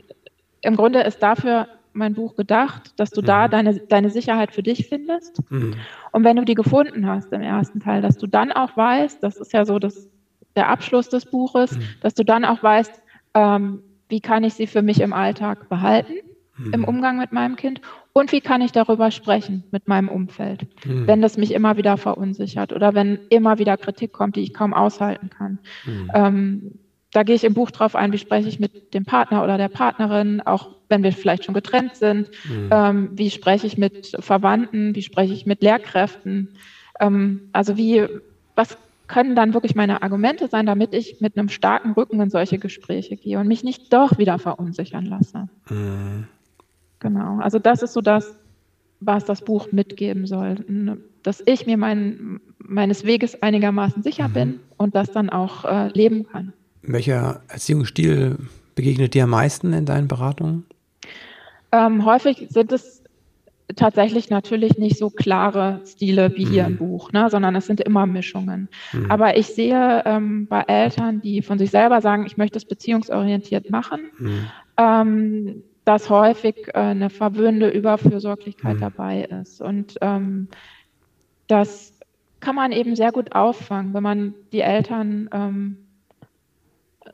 [0.61, 3.51] im Grunde ist dafür mein Buch gedacht, dass du da mhm.
[3.51, 5.39] deine, deine Sicherheit für dich findest.
[5.51, 5.75] Mhm.
[6.11, 9.37] Und wenn du die gefunden hast im ersten Teil, dass du dann auch weißt, das
[9.37, 10.07] ist ja so das,
[10.55, 13.01] der Abschluss des Buches, dass du dann auch weißt,
[13.33, 16.13] ähm, wie kann ich sie für mich im Alltag behalten,
[16.57, 16.73] mhm.
[16.73, 17.81] im Umgang mit meinem Kind
[18.13, 21.07] und wie kann ich darüber sprechen mit meinem Umfeld, mhm.
[21.07, 24.73] wenn das mich immer wieder verunsichert oder wenn immer wieder Kritik kommt, die ich kaum
[24.73, 25.59] aushalten kann.
[25.85, 26.11] Mhm.
[26.13, 26.71] Ähm,
[27.11, 29.69] da gehe ich im Buch drauf ein, wie spreche ich mit dem Partner oder der
[29.69, 32.69] Partnerin, auch wenn wir vielleicht schon getrennt sind, mhm.
[32.71, 36.49] ähm, wie spreche ich mit Verwandten, wie spreche ich mit Lehrkräften,
[36.99, 38.05] ähm, also wie,
[38.55, 42.59] was können dann wirklich meine Argumente sein, damit ich mit einem starken Rücken in solche
[42.59, 45.49] Gespräche gehe und mich nicht doch wieder verunsichern lasse.
[45.69, 46.27] Mhm.
[46.99, 48.35] Genau, also das ist so das,
[48.99, 54.33] was das Buch mitgeben soll, dass ich mir mein, meines Weges einigermaßen sicher mhm.
[54.33, 56.53] bin und das dann auch äh, leben kann.
[56.81, 58.37] Welcher Erziehungsstil
[58.75, 60.65] begegnet dir am meisten in deinen Beratungen?
[61.71, 63.03] Ähm, häufig sind es
[63.75, 66.77] tatsächlich natürlich nicht so klare Stile wie hier im mhm.
[66.77, 68.69] Buch, ne, sondern es sind immer Mischungen.
[68.93, 69.11] Mhm.
[69.11, 73.69] Aber ich sehe ähm, bei Eltern, die von sich selber sagen, ich möchte es beziehungsorientiert
[73.69, 74.47] machen, mhm.
[74.77, 78.81] ähm, dass häufig äh, eine verwöhnende Überfürsorglichkeit mhm.
[78.81, 79.61] dabei ist.
[79.61, 80.47] Und ähm,
[81.47, 81.93] das
[82.39, 85.77] kann man eben sehr gut auffangen, wenn man die Eltern ähm,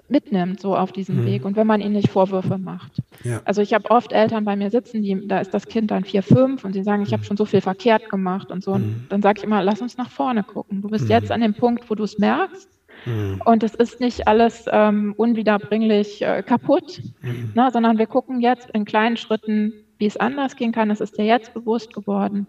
[0.08, 1.26] mitnimmt, so auf diesem mhm.
[1.26, 3.02] Weg und wenn man ihnen nicht Vorwürfe macht.
[3.24, 3.42] Ja.
[3.46, 6.24] Also ich habe oft Eltern bei mir sitzen, die, da ist das Kind dann vier,
[6.24, 7.26] fünf und sie sagen, ich habe mhm.
[7.26, 8.74] schon so viel verkehrt gemacht und so.
[8.74, 9.06] Und mhm.
[9.10, 10.82] dann sage ich immer, lass uns nach vorne gucken.
[10.82, 11.12] Du bist mhm.
[11.12, 12.70] jetzt an dem Punkt, wo du es merkst.
[13.06, 13.42] Mhm.
[13.46, 17.52] Und es ist nicht alles ähm, unwiederbringlich äh, kaputt, mhm.
[17.56, 20.92] ne, sondern wir gucken jetzt in kleinen Schritten, wie es anders gehen kann.
[20.92, 22.48] Es ist dir jetzt bewusst geworden.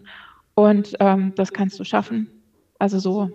[0.55, 2.29] Und ähm, das kannst du schaffen.
[2.79, 3.31] Also so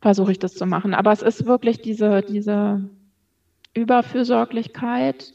[0.00, 0.94] versuche ich das zu machen.
[0.94, 2.88] Aber es ist wirklich diese, diese
[3.74, 5.32] Überfürsorglichkeit,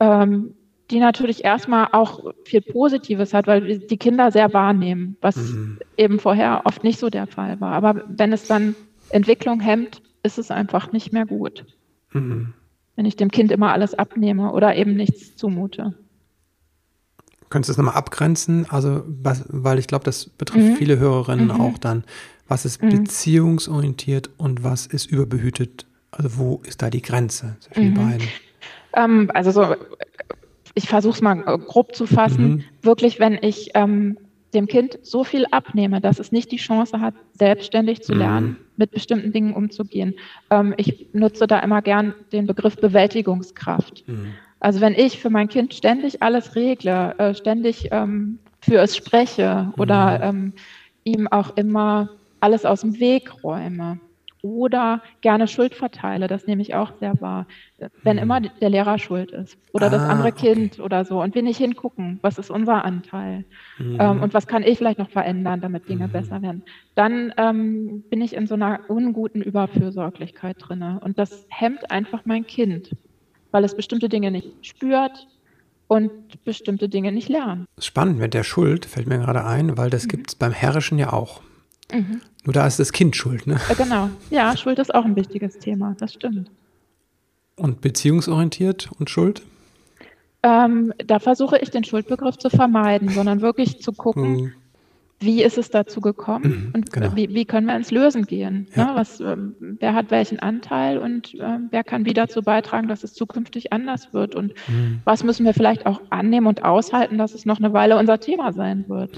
[0.00, 0.54] ähm,
[0.90, 5.78] die natürlich erstmal auch viel Positives hat, weil die Kinder sehr wahrnehmen, was mhm.
[5.96, 7.72] eben vorher oft nicht so der Fall war.
[7.72, 8.74] Aber wenn es dann
[9.10, 11.64] Entwicklung hemmt, ist es einfach nicht mehr gut.
[12.12, 12.52] Mhm.
[12.96, 15.94] Wenn ich dem Kind immer alles abnehme oder eben nichts zumute.
[17.48, 18.66] Könntest du das nochmal abgrenzen?
[18.68, 20.76] Also, was, weil ich glaube, das betrifft mhm.
[20.76, 21.60] viele Hörerinnen mhm.
[21.60, 22.04] auch dann.
[22.46, 22.90] Was ist mhm.
[22.90, 25.86] beziehungsorientiert und was ist überbehütet?
[26.10, 27.94] Also, wo ist da die Grenze zwischen mhm.
[27.94, 28.28] beiden?
[28.94, 29.74] Ähm, also, so,
[30.74, 32.48] ich versuche es mal grob zu fassen.
[32.48, 32.64] Mhm.
[32.82, 34.18] Wirklich, wenn ich ähm,
[34.54, 38.56] dem Kind so viel abnehme, dass es nicht die Chance hat, selbstständig zu lernen, mhm.
[38.76, 40.14] mit bestimmten Dingen umzugehen.
[40.50, 44.04] Ähm, ich nutze da immer gern den Begriff Bewältigungskraft.
[44.06, 44.34] Mhm.
[44.60, 49.72] Also wenn ich für mein Kind ständig alles regle, äh, ständig ähm, für es spreche
[49.76, 50.38] oder mhm.
[50.38, 50.52] ähm,
[51.04, 52.08] ihm auch immer
[52.44, 53.98] alles aus dem Weg räume
[54.42, 57.46] oder gerne Schuld verteile, das nehme ich auch sehr wahr,
[58.02, 58.50] wenn immer mhm.
[58.60, 60.52] der Lehrer schuld ist oder ah, das andere okay.
[60.52, 63.46] Kind oder so und wir nicht hingucken, was ist unser Anteil
[63.78, 63.96] mhm.
[63.98, 66.12] ähm, und was kann ich vielleicht noch verändern, damit Dinge mhm.
[66.12, 66.62] besser werden,
[66.94, 72.46] dann ähm, bin ich in so einer unguten Überfürsorglichkeit drin und das hemmt einfach mein
[72.46, 72.90] Kind,
[73.52, 75.26] weil es bestimmte Dinge nicht spürt,
[75.86, 76.10] und
[76.44, 77.66] bestimmte Dinge nicht lernt.
[77.78, 80.08] Spannend mit der Schuld fällt mir gerade ein, weil das mhm.
[80.08, 81.42] gibt es beim Herrischen ja auch.
[81.92, 82.20] Mhm.
[82.44, 83.58] Nur da ist das Kind schuld, ne?
[83.68, 84.10] Äh, genau.
[84.30, 86.50] Ja, Schuld ist auch ein wichtiges Thema, das stimmt.
[87.56, 89.42] Und beziehungsorientiert und Schuld?
[90.42, 94.52] Ähm, da versuche ich den Schuldbegriff zu vermeiden, sondern wirklich zu gucken, mhm.
[95.20, 97.16] wie ist es dazu gekommen mhm, und genau.
[97.16, 98.66] wie, wie, können wir ins Lösen gehen?
[98.74, 98.86] Ja.
[98.86, 98.92] Ne?
[98.96, 103.14] Was, ähm, wer hat welchen Anteil und äh, wer kann wie dazu beitragen, dass es
[103.14, 104.34] zukünftig anders wird?
[104.34, 105.00] Und mhm.
[105.04, 108.52] was müssen wir vielleicht auch annehmen und aushalten, dass es noch eine Weile unser Thema
[108.52, 109.16] sein wird?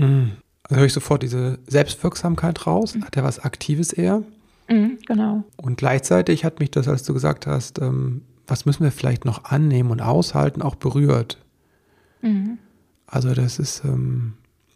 [0.69, 0.75] Mhm.
[0.75, 2.95] Da höre ich sofort diese Selbstwirksamkeit raus.
[2.95, 3.05] Mhm.
[3.05, 4.23] Hat er was Aktives eher?
[4.69, 5.45] Mhm, genau.
[5.57, 9.45] Und gleichzeitig hat mich das, als du gesagt hast, ähm, was müssen wir vielleicht noch
[9.45, 11.39] annehmen und aushalten, auch berührt.
[12.23, 12.59] Mhm.
[13.07, 14.35] Also das ist ähm,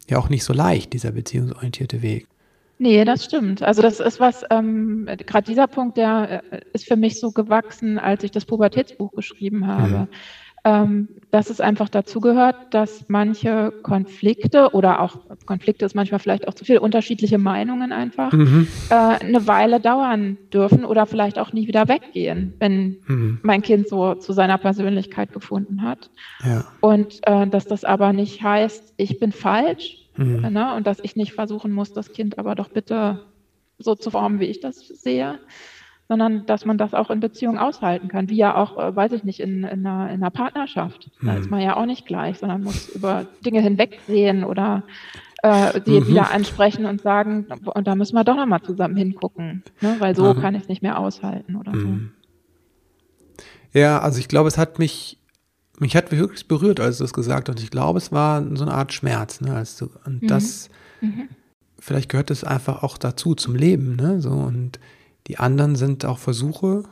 [0.09, 2.27] ja auch nicht so leicht, dieser beziehungsorientierte Weg.
[2.79, 3.63] Nee, das stimmt.
[3.63, 7.99] Also das ist was, ähm, gerade dieser Punkt, der äh, ist für mich so gewachsen,
[7.99, 9.99] als ich das Pubertätsbuch geschrieben habe.
[9.99, 10.09] Mhm
[10.65, 16.49] ähm, dass es einfach dazu gehört, dass manche Konflikte oder auch Konflikte ist manchmal vielleicht
[16.49, 18.69] auch zu viel, unterschiedliche Meinungen einfach mhm.
[18.91, 23.39] äh, eine Weile dauern dürfen oder vielleicht auch nie wieder weggehen, wenn mhm.
[23.43, 26.11] mein Kind so zu seiner Persönlichkeit gefunden hat.
[26.45, 26.65] Ja.
[26.81, 30.41] Und äh, dass das aber nicht heißt, ich bin falsch mhm.
[30.51, 33.25] ne, und dass ich nicht versuchen muss, das Kind aber doch bitte
[33.79, 35.39] so zu formen, wie ich das sehe,
[36.11, 39.23] sondern dass man das auch in Beziehungen aushalten kann, wie ja auch, äh, weiß ich
[39.23, 41.09] nicht, in, in, einer, in einer Partnerschaft.
[41.23, 41.51] Da ist mhm.
[41.51, 44.83] man ja auch nicht gleich, sondern muss über Dinge hinwegsehen oder
[45.45, 46.09] äh, die mhm.
[46.09, 49.95] wieder ansprechen und sagen, und da müssen wir doch nochmal zusammen hingucken, ne?
[50.01, 50.41] weil so mhm.
[50.41, 51.87] kann ich es nicht mehr aushalten oder so.
[51.87, 52.11] Mhm.
[53.73, 55.17] Ja, also ich glaube, es hat mich,
[55.79, 57.63] mich hat wirklich berührt, als du es gesagt hast.
[57.63, 59.55] Ich glaube, es war so eine Art Schmerz, ne?
[59.55, 60.27] Als du, und mhm.
[60.27, 60.71] das,
[61.79, 64.21] vielleicht gehört es einfach auch dazu, zum Leben, ne?
[64.21, 64.81] So, und
[65.31, 66.83] die anderen sind auch Versuche,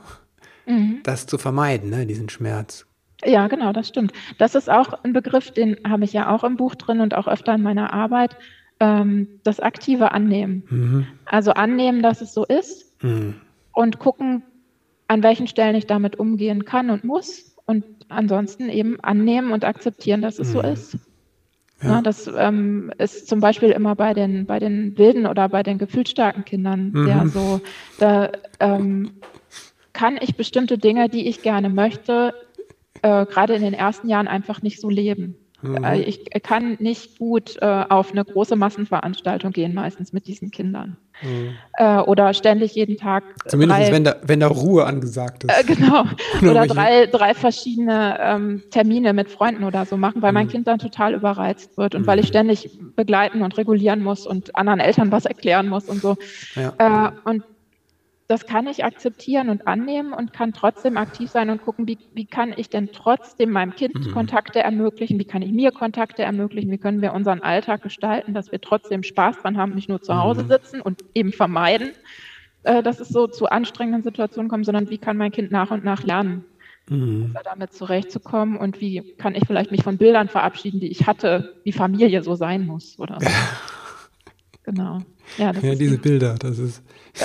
[0.64, 1.01] mhm.
[1.03, 2.07] das zu vermeiden, ne?
[2.07, 2.87] Diesen Schmerz.
[3.24, 4.12] Ja, genau, das stimmt.
[4.38, 7.27] Das ist auch ein Begriff, den habe ich ja auch im Buch drin und auch
[7.27, 8.37] öfter in meiner Arbeit.
[8.79, 10.62] Ähm, das aktive Annehmen.
[10.70, 11.07] Mhm.
[11.24, 13.35] Also annehmen, dass es so ist mhm.
[13.72, 14.44] und gucken,
[15.09, 20.22] an welchen Stellen ich damit umgehen kann und muss und ansonsten eben annehmen und akzeptieren,
[20.22, 20.53] dass es mhm.
[20.53, 20.98] so ist.
[21.82, 21.88] Ja.
[21.90, 25.78] Ja, das ähm, ist zum Beispiel immer bei den, bei den wilden oder bei den
[25.78, 27.04] gefühlsstarken Kindern mhm.
[27.04, 27.60] sehr so.
[27.98, 29.12] Da ähm,
[29.92, 32.34] kann ich bestimmte Dinge, die ich gerne möchte,
[33.02, 35.36] äh, gerade in den ersten Jahren einfach nicht so leben.
[35.62, 35.84] Mhm.
[35.84, 40.96] Äh, ich kann nicht gut äh, auf eine große Massenveranstaltung gehen, meistens mit diesen Kindern.
[41.22, 41.57] Mhm.
[41.74, 43.24] Äh, oder ständig jeden Tag.
[43.46, 45.50] Zumindest drei, wenn, da, wenn da Ruhe angesagt ist.
[45.50, 46.04] Äh, genau.
[46.50, 50.35] oder drei, drei verschiedene ähm, Termine mit Freunden oder so machen, weil mhm.
[50.35, 52.31] mein Kind dann total überreizt wird und weil ich mhm.
[52.31, 56.16] ständig begleiten und regulieren muss und anderen Eltern was erklären muss und so.
[56.54, 57.09] Ja.
[57.09, 57.42] Äh, und
[58.28, 62.26] das kann ich akzeptieren und annehmen und kann trotzdem aktiv sein und gucken, wie, wie
[62.26, 64.12] kann ich denn trotzdem meinem Kind mhm.
[64.12, 68.52] Kontakte ermöglichen, wie kann ich mir Kontakte ermöglichen, wie können wir unseren Alltag gestalten, dass
[68.52, 70.48] wir trotzdem Spaß dran haben, nicht nur zu Hause mhm.
[70.48, 71.92] sitzen und eben vermeiden,
[72.64, 75.82] äh, dass es so zu anstrengenden Situationen kommt, sondern wie kann mein Kind nach und
[75.82, 76.44] nach lernen,
[76.90, 77.34] mhm.
[77.44, 81.72] damit zurechtzukommen und wie kann ich vielleicht mich von Bildern verabschieden, die ich hatte, wie
[81.72, 83.26] Familie so sein muss oder so.
[84.68, 85.00] genau.
[85.38, 86.83] Ja, ja diese Bilder, das ist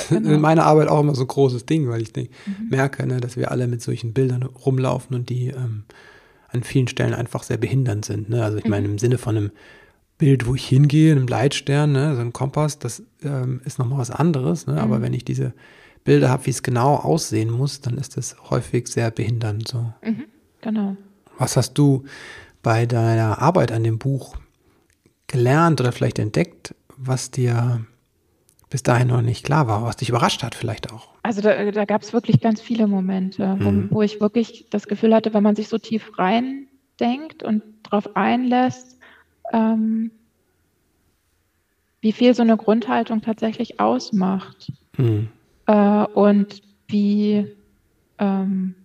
[0.09, 0.29] genau.
[0.33, 2.69] in meiner Arbeit auch immer so ein großes Ding, weil ich denke, mhm.
[2.69, 5.83] merke, ne, dass wir alle mit solchen Bildern rumlaufen und die ähm,
[6.49, 8.29] an vielen Stellen einfach sehr behindernd sind.
[8.29, 8.43] Ne?
[8.43, 8.69] Also ich mhm.
[8.69, 9.51] meine, im Sinne von einem
[10.17, 14.11] Bild, wo ich hingehe, einem Leitstern, ne, so ein Kompass, das ähm, ist nochmal was
[14.11, 14.67] anderes.
[14.67, 14.73] Ne?
[14.73, 14.79] Mhm.
[14.79, 15.53] Aber wenn ich diese
[16.03, 19.67] Bilder habe, wie es genau aussehen muss, dann ist das häufig sehr behindernd.
[19.67, 19.93] So.
[20.03, 20.25] Mhm.
[20.61, 20.95] Genau.
[21.37, 22.03] Was hast du
[22.61, 24.37] bei deiner Arbeit an dem Buch
[25.27, 27.85] gelernt oder vielleicht entdeckt, was dir
[28.69, 31.09] bis dahin noch nicht klar war, was dich überrascht hat vielleicht auch?
[31.21, 33.87] Also da, da gab es wirklich ganz viele Momente, wo, mhm.
[33.91, 36.67] wo, ich wirklich das Gefühl hatte, wenn man sich so tief rein
[36.99, 38.97] denkt und darauf einlässt,
[39.51, 40.11] ähm,
[42.01, 45.29] wie viel so eine Grundhaltung tatsächlich ausmacht mhm.
[45.67, 47.47] äh, und wie
[48.17, 48.75] ähm,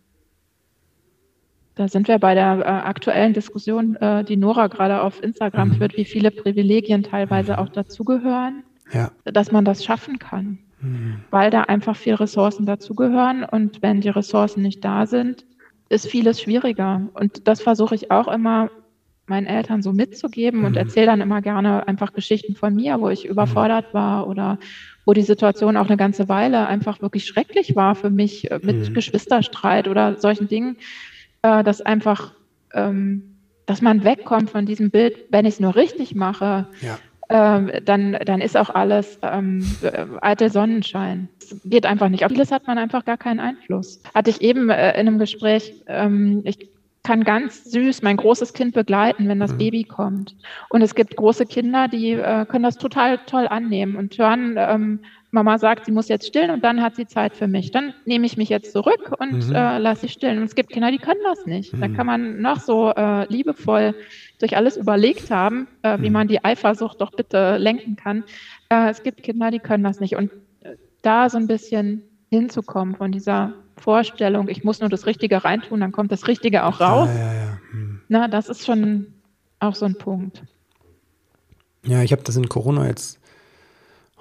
[1.78, 5.74] da sind wir bei der äh, aktuellen Diskussion, äh, die Nora gerade auf Instagram mhm.
[5.74, 9.10] führt, wie viele Privilegien teilweise auch dazugehören ja.
[9.24, 11.20] dass man das schaffen kann, mhm.
[11.30, 15.44] weil da einfach viele Ressourcen dazugehören und wenn die Ressourcen nicht da sind,
[15.88, 17.08] ist vieles schwieriger.
[17.14, 18.70] Und das versuche ich auch immer
[19.26, 20.66] meinen Eltern so mitzugeben mhm.
[20.66, 24.58] und erzähle dann immer gerne einfach Geschichten von mir, wo ich überfordert war oder
[25.04, 28.88] wo die Situation auch eine ganze Weile einfach wirklich schrecklich war für mich äh, mit
[28.88, 28.94] mhm.
[28.94, 30.76] Geschwisterstreit oder solchen Dingen,
[31.42, 32.32] äh, dass einfach,
[32.72, 36.98] ähm, dass man wegkommt von diesem Bild, wenn ich es nur richtig mache, ja
[37.30, 39.64] ähm, dann, dann ist auch alles ähm,
[40.22, 41.28] eitel Sonnenschein.
[41.40, 42.24] Es geht einfach nicht.
[42.24, 44.00] Auf vieles hat man einfach gar keinen Einfluss.
[44.14, 46.70] Hatte ich eben äh, in einem Gespräch, ähm, ich
[47.04, 49.58] kann ganz süß mein großes Kind begleiten, wenn das mhm.
[49.58, 50.36] Baby kommt.
[50.68, 55.00] Und es gibt große Kinder, die äh, können das total toll annehmen und hören, ähm,
[55.30, 57.70] Mama sagt, sie muss jetzt stillen und dann hat sie Zeit für mich.
[57.70, 59.54] Dann nehme ich mich jetzt zurück und mhm.
[59.54, 60.38] äh, lasse sie stillen.
[60.38, 61.74] Und es gibt Kinder, die können das nicht.
[61.74, 61.80] Mhm.
[61.80, 63.94] Da kann man noch so äh, liebevoll
[64.38, 66.14] durch alles überlegt haben, äh, wie mhm.
[66.14, 68.24] man die Eifersucht doch bitte lenken kann.
[68.70, 70.16] Äh, es gibt Kinder, die können das nicht.
[70.16, 75.44] Und äh, da so ein bisschen hinzukommen von dieser Vorstellung, ich muss nur das Richtige
[75.44, 77.08] reintun, dann kommt das Richtige auch raus.
[77.14, 77.58] Ja, ja, ja.
[77.70, 78.00] Hm.
[78.08, 79.08] Na, das ist schon
[79.60, 80.42] auch so ein Punkt.
[81.84, 83.17] Ja, ich habe das in Corona jetzt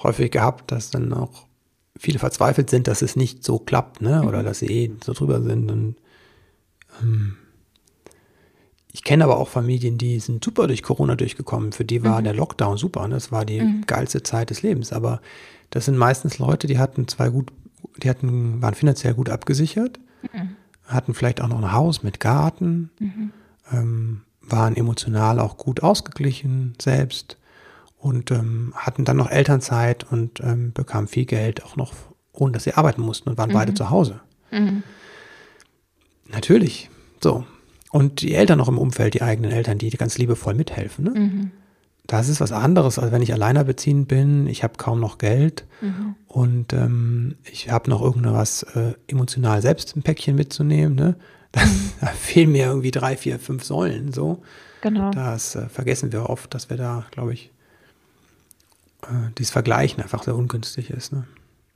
[0.03, 1.47] häufig gehabt, dass dann auch
[1.97, 4.23] viele verzweifelt sind, dass es nicht so klappt, ne?
[4.23, 4.45] Oder mhm.
[4.45, 5.71] dass sie eh so drüber sind.
[5.71, 5.95] Und
[7.01, 7.37] ähm,
[8.91, 11.71] ich kenne aber auch Familien, die sind super durch Corona durchgekommen.
[11.71, 12.25] Für die war mhm.
[12.25, 13.07] der Lockdown super.
[13.07, 13.15] Ne?
[13.15, 13.83] Das war die mhm.
[13.85, 14.93] geilste Zeit des Lebens.
[14.93, 15.21] Aber
[15.69, 17.51] das sind meistens Leute, die hatten zwei gut,
[17.97, 19.99] die hatten, waren finanziell gut abgesichert,
[20.33, 20.55] mhm.
[20.85, 23.31] hatten vielleicht auch noch ein Haus mit Garten, mhm.
[23.71, 27.37] ähm, waren emotional auch gut ausgeglichen selbst
[27.97, 31.93] und ähm, hatten dann noch Elternzeit und ähm, bekamen viel Geld auch noch,
[32.31, 33.55] ohne dass sie arbeiten mussten und waren mhm.
[33.55, 34.21] beide zu Hause.
[34.51, 34.83] Mhm.
[36.29, 36.89] Natürlich,
[37.21, 37.45] so.
[37.91, 41.05] Und die Eltern noch im Umfeld, die eigenen Eltern, die ganz liebevoll mithelfen.
[41.05, 41.19] Ne?
[41.19, 41.51] Mhm.
[42.05, 44.47] das ist was anderes, als wenn ich alleinerbeziehend bin.
[44.47, 46.15] Ich habe kaum noch Geld mhm.
[46.27, 50.95] und ähm, ich habe noch irgendwas äh, emotional selbst ein Päckchen mitzunehmen.
[50.95, 51.15] Ne?
[51.53, 51.91] Da, mhm.
[52.01, 54.43] da, fehlen mir irgendwie drei, vier, fünf Säulen so.
[54.81, 55.11] Genau.
[55.11, 57.51] Das äh, vergessen wir oft, dass wir da, glaube ich,
[59.09, 61.13] äh, dieses Vergleichen einfach sehr ungünstig ist.
[61.13, 61.25] Ne?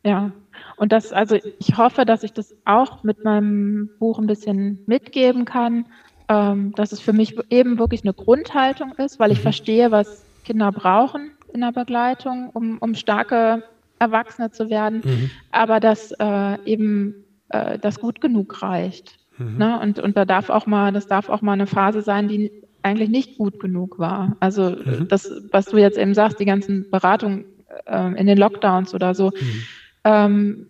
[0.04, 0.32] Ja,
[0.78, 5.46] und das, also ich hoffe, dass ich das auch mit meinem Buch ein bisschen mitgeben
[5.46, 5.86] kann,
[6.28, 9.44] ähm, dass es für mich eben wirklich eine Grundhaltung ist, weil ich mhm.
[9.44, 13.64] verstehe, was Kinder brauchen in der Begleitung, um, um starke
[14.00, 15.32] Erwachsene zu werden, mhm.
[15.52, 19.20] aber dass äh, eben äh, das gut genug reicht.
[19.38, 19.58] Mhm.
[19.58, 19.80] Ne?
[19.80, 22.52] Und, und da darf auch mal, das darf auch mal eine Phase sein, die
[22.84, 24.36] eigentlich nicht gut genug war.
[24.40, 25.08] Also mhm.
[25.08, 27.46] das, was du jetzt eben sagst, die ganzen Beratungen
[27.86, 29.64] äh, in den Lockdowns oder so, mhm.
[30.04, 30.68] ähm,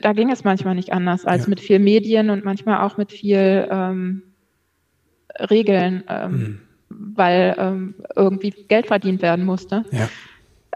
[0.00, 1.50] da ging es manchmal nicht anders als ja.
[1.50, 4.22] mit viel Medien und manchmal auch mit viel ähm,
[5.50, 6.60] Regeln, ähm, mhm.
[6.88, 9.84] weil ähm, irgendwie Geld verdient werden musste.
[9.90, 10.08] Ja.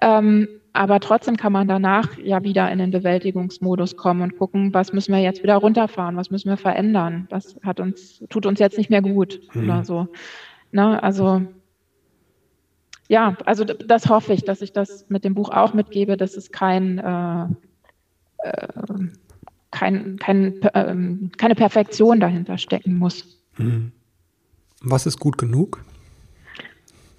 [0.00, 4.92] Ähm, aber trotzdem kann man danach ja wieder in den Bewältigungsmodus kommen und gucken, was
[4.92, 8.78] müssen wir jetzt wieder runterfahren, was müssen wir verändern, was hat uns, tut uns jetzt
[8.78, 9.64] nicht mehr gut mhm.
[9.64, 10.08] oder so.
[10.72, 11.02] Ne?
[11.02, 11.42] Also
[13.08, 16.52] ja, also das hoffe ich, dass ich das mit dem Buch auch mitgebe, dass es
[16.52, 17.44] kein, äh,
[18.38, 18.68] äh,
[19.70, 20.94] kein, kein äh,
[21.38, 23.42] keine Perfektion dahinter stecken muss.
[23.56, 23.92] Mhm.
[24.82, 25.82] Was ist gut genug?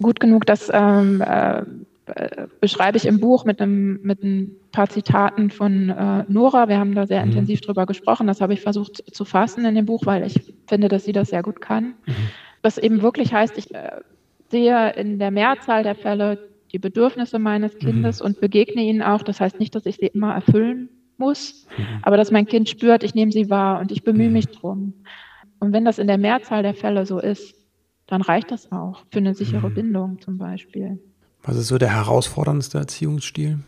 [0.00, 5.50] Gut genug, das ähm, äh, beschreibe ich im Buch mit, einem, mit ein paar Zitaten
[5.50, 6.68] von äh, Nora.
[6.68, 7.32] Wir haben da sehr mhm.
[7.32, 8.26] intensiv drüber gesprochen.
[8.26, 11.30] Das habe ich versucht zu fassen in dem Buch, weil ich finde, dass sie das
[11.30, 11.94] sehr gut kann.
[12.06, 12.14] Mhm.
[12.62, 14.00] Was eben wirklich heißt, ich äh,
[14.50, 18.26] sehe in der Mehrzahl der Fälle die Bedürfnisse meines Kindes mhm.
[18.26, 19.22] und begegne ihnen auch.
[19.22, 21.84] Das heißt nicht, dass ich sie immer erfüllen muss, mhm.
[22.02, 24.34] aber dass mein Kind spürt, ich nehme sie wahr und ich bemühe mhm.
[24.34, 24.94] mich drum.
[25.58, 27.54] Und wenn das in der Mehrzahl der Fälle so ist,
[28.06, 29.74] dann reicht das auch für eine sichere mhm.
[29.74, 30.98] Bindung zum Beispiel.
[31.42, 33.60] Was ist so der herausforderndste Erziehungsstil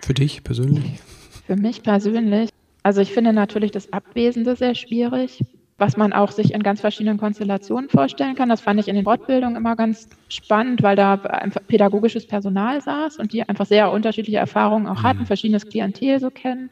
[0.00, 1.00] für dich persönlich?
[1.46, 2.50] Für mich persönlich.
[2.82, 5.44] Also ich finde natürlich das Abwesende sehr schwierig,
[5.78, 8.48] was man auch sich in ganz verschiedenen Konstellationen vorstellen kann.
[8.48, 13.18] Das fand ich in den Fortbildungen immer ganz spannend, weil da einfach pädagogisches Personal saß
[13.18, 15.26] und die einfach sehr unterschiedliche Erfahrungen auch hatten, mhm.
[15.26, 16.70] verschiedenes Klientel so kennen.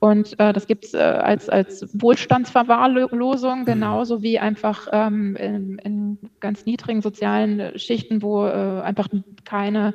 [0.00, 3.64] Und äh, das gibt es äh, als, als Wohlstandsverwahrlosung, mhm.
[3.64, 9.08] genauso wie einfach ähm, in, in, ganz niedrigen sozialen Schichten, wo äh, einfach
[9.44, 9.94] keine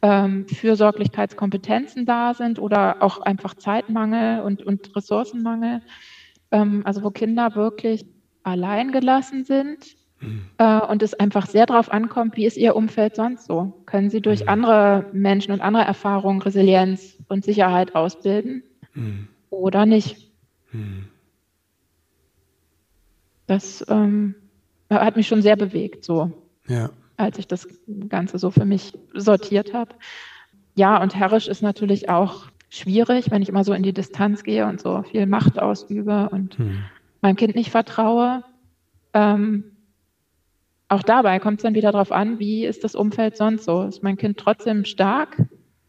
[0.00, 5.80] ähm, Fürsorglichkeitskompetenzen da sind oder auch einfach Zeitmangel und, und Ressourcenmangel.
[6.52, 8.06] Ähm, also wo Kinder wirklich
[8.44, 10.46] allein gelassen sind mhm.
[10.58, 13.82] äh, und es einfach sehr darauf ankommt, wie ist ihr Umfeld sonst so?
[13.86, 14.48] Können sie durch mhm.
[14.48, 18.62] andere Menschen und andere Erfahrungen Resilienz und Sicherheit ausbilden?
[18.94, 20.30] Mhm oder nicht.
[20.70, 21.06] Hm.
[23.46, 24.34] Das ähm,
[24.90, 26.32] hat mich schon sehr bewegt, so,
[26.66, 26.90] ja.
[27.16, 27.68] als ich das
[28.08, 29.94] Ganze so für mich sortiert habe.
[30.74, 34.66] Ja, und herrisch ist natürlich auch schwierig, wenn ich immer so in die Distanz gehe
[34.66, 36.84] und so viel Macht ausübe und hm.
[37.20, 38.44] meinem Kind nicht vertraue.
[39.12, 39.64] Ähm,
[40.88, 43.82] auch dabei kommt es dann wieder darauf an, wie ist das Umfeld sonst so?
[43.82, 45.36] Ist mein Kind trotzdem stark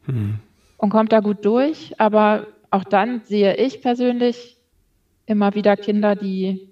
[0.06, 0.40] hm.
[0.76, 4.58] und kommt da gut durch, aber auch dann sehe ich persönlich
[5.26, 6.70] immer wieder Kinder, die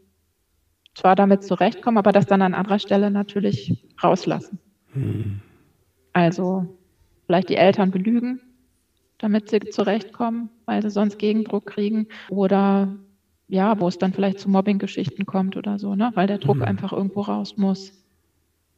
[0.93, 4.60] zwar damit zurechtkommen, aber das dann an anderer Stelle natürlich rauslassen.
[4.91, 5.39] Hm.
[6.12, 6.67] Also
[7.28, 8.41] vielleicht die Eltern belügen,
[9.22, 12.08] damit sie zurechtkommen, weil sie sonst Gegendruck kriegen.
[12.30, 12.90] Oder
[13.48, 16.12] ja, wo es dann vielleicht zu Mobbing-Geschichten kommt oder so, ne?
[16.16, 16.64] weil der Druck hm.
[16.64, 17.94] einfach irgendwo raus muss,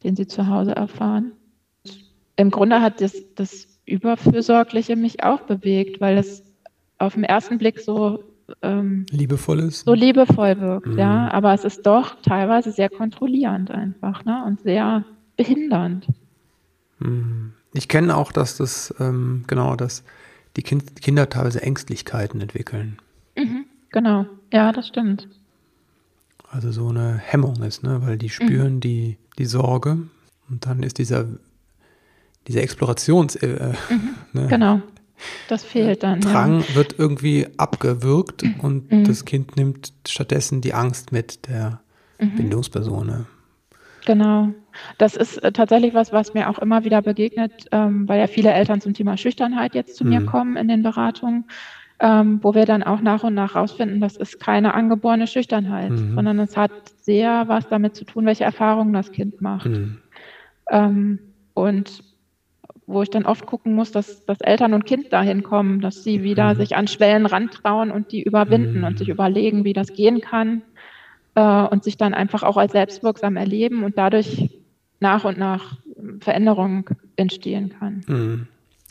[0.04, 1.32] den sie zu Hause erfahren.
[2.36, 6.44] Im Grunde hat das, das Überfürsorgliche mich auch bewegt, weil es
[6.98, 8.24] auf den ersten Blick so
[8.62, 9.86] ähm, liebevoll ist.
[9.86, 10.98] So liebevoll wirkt, mhm.
[10.98, 11.32] ja.
[11.32, 14.44] Aber es ist doch teilweise sehr kontrollierend einfach, ne?
[14.46, 15.06] Und sehr
[15.38, 16.08] behindernd.
[17.00, 17.54] Mhm.
[17.74, 20.04] Ich kenne auch, dass das, ähm, genau, dass
[20.56, 22.98] die kind Kinder teilweise Ängstlichkeiten entwickeln.
[23.38, 25.28] Mhm, genau, ja, das stimmt.
[26.50, 28.02] Also so eine Hemmung ist, ne?
[28.04, 28.80] Weil die spüren mhm.
[28.80, 29.98] die, die Sorge
[30.50, 31.26] und dann ist dieser,
[32.48, 33.36] dieser Explorations...
[33.38, 34.16] Äh, mhm.
[34.34, 34.48] ne?
[34.48, 34.82] Genau.
[35.48, 36.22] Das fehlt dann.
[36.22, 36.76] Drang ja.
[36.76, 38.60] wird irgendwie abgewürgt mhm.
[38.60, 39.04] und mhm.
[39.06, 41.82] das Kind nimmt stattdessen die Angst mit der
[42.20, 42.36] mhm.
[42.36, 43.26] Bindungsperson.
[44.06, 44.50] Genau.
[44.98, 48.52] Das ist äh, tatsächlich was, was mir auch immer wieder begegnet, ähm, weil ja viele
[48.52, 50.10] Eltern zum Thema Schüchternheit jetzt zu mhm.
[50.10, 51.46] mir kommen in den Beratungen,
[52.00, 56.16] ähm, wo wir dann auch nach und nach rausfinden, das ist keine angeborene Schüchternheit, mhm.
[56.16, 59.70] sondern es hat sehr was damit zu tun, welche Erfahrungen das Kind macht.
[59.70, 60.00] Mhm.
[60.70, 61.20] Ähm,
[61.54, 62.04] und
[62.86, 66.24] wo ich dann oft gucken muss, dass, dass Eltern und Kind dahin kommen, dass sie
[66.24, 66.58] wieder mhm.
[66.58, 68.84] sich an Schwellen rantrauen und die überwinden mhm.
[68.84, 70.64] und sich überlegen, wie das gehen kann
[71.36, 74.50] äh, und sich dann einfach auch als selbstwirksam erleben und dadurch
[75.00, 75.78] nach und nach
[76.20, 78.04] Veränderung entstehen kann.
[78.08, 78.48] Mhm.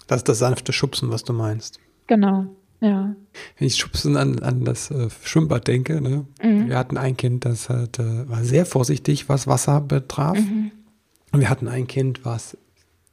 [0.07, 1.81] Das ist das sanfte Schubsen, was du meinst.
[2.07, 2.47] Genau,
[2.81, 3.15] ja.
[3.59, 6.27] Wenn ich Schubsen an, an das äh, Schwimmbad denke, ne?
[6.43, 6.69] Mhm.
[6.69, 10.39] wir hatten ein Kind, das halt, äh, war sehr vorsichtig, was Wasser betraf.
[10.39, 10.73] Mhm.
[11.33, 12.59] Und wir hatten ein Kind, was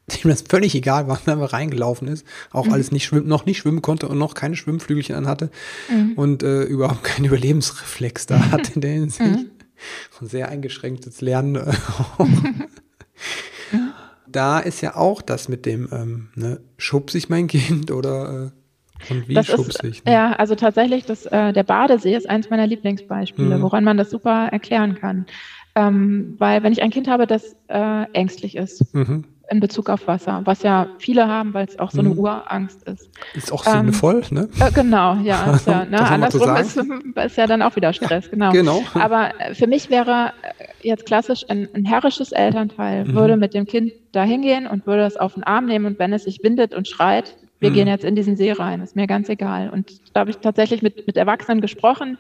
[0.24, 2.74] dem das völlig egal war, wenn er reingelaufen ist, auch Mhm.
[2.74, 5.50] alles nicht schwimmen, noch nicht schwimmen konnte und noch keine Schwimmflügelchen anhatte
[5.90, 6.14] Mhm.
[6.16, 9.26] und äh, überhaupt keinen Überlebensreflex da hatte in der Hinsicht.
[9.26, 9.52] Mhm.
[10.20, 11.56] Und sehr eingeschränktes Lernen.
[11.56, 11.72] äh,
[14.28, 18.52] da ist ja auch das mit dem, ähm, ne, schubse ich mein Kind oder
[19.08, 20.04] äh, und wie Das schubse ich?
[20.04, 20.12] Ne?
[20.12, 23.62] ja, also tatsächlich, das, äh, der Badesee ist eins meiner Lieblingsbeispiele, Mhm.
[23.62, 25.26] woran man das super erklären kann.
[25.76, 29.24] Ähm, weil wenn ich ein Kind habe, das äh, ängstlich ist Mhm.
[29.50, 32.20] In Bezug auf Wasser, was ja viele haben, weil es auch so eine Mhm.
[32.20, 33.10] Urangst ist.
[33.36, 34.48] Ist auch Ähm, sinnvoll, ne?
[34.60, 35.52] Äh, genau, ja.
[35.56, 36.00] Ist ja ne?
[36.08, 36.78] Andersrum ist,
[37.26, 38.52] ist ja dann auch wieder Stress, genau.
[38.52, 38.84] Genau.
[38.94, 43.14] Aber äh, für mich wäre äh, jetzt klassisch ein, ein herrisches Elternteil, Mhm.
[43.16, 46.14] würde mit dem Kind da hingehen und würde es auf den Arm nehmen und wenn
[46.14, 47.74] es sich windet und schreit, wir Mhm.
[47.74, 49.70] gehen jetzt in diesen See rein, ist mir ganz egal.
[49.70, 52.18] Und da habe ich tatsächlich mit, mit Erwachsenen gesprochen,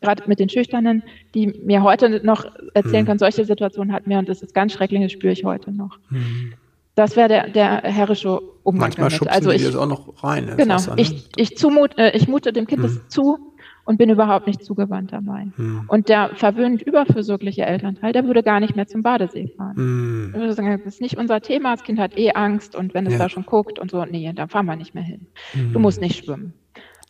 [0.00, 1.02] gerade mit den Schüchternen,
[1.34, 3.06] die mir heute noch erzählen Mhm.
[3.06, 5.98] können, solche Situationen hatten wir und das ist ganz schrecklich, das spüre ich heute noch.
[6.10, 6.54] Mhm.
[6.94, 9.12] Das wäre der, der herrische Umgang Manchmal damit.
[9.18, 10.52] schubsen Also die ich, das auch noch rein.
[10.56, 11.00] Genau, Wasser, ne?
[11.02, 12.86] ich, ich, zumut, äh, ich mute dem Kind Mhm.
[12.86, 13.38] das zu
[13.84, 15.46] und bin überhaupt nicht zugewandt dabei.
[15.56, 15.84] Mhm.
[15.88, 20.32] Und der verwöhnt überfürsorgliche Elternteil, der würde gar nicht mehr zum Badesee fahren.
[20.34, 23.06] Ich würde sagen, das ist nicht unser Thema, das Kind hat eh Angst und wenn
[23.06, 23.18] es Ja.
[23.20, 25.26] da schon guckt und so, nee, da fahren wir nicht mehr hin.
[25.72, 26.52] Du musst nicht schwimmen.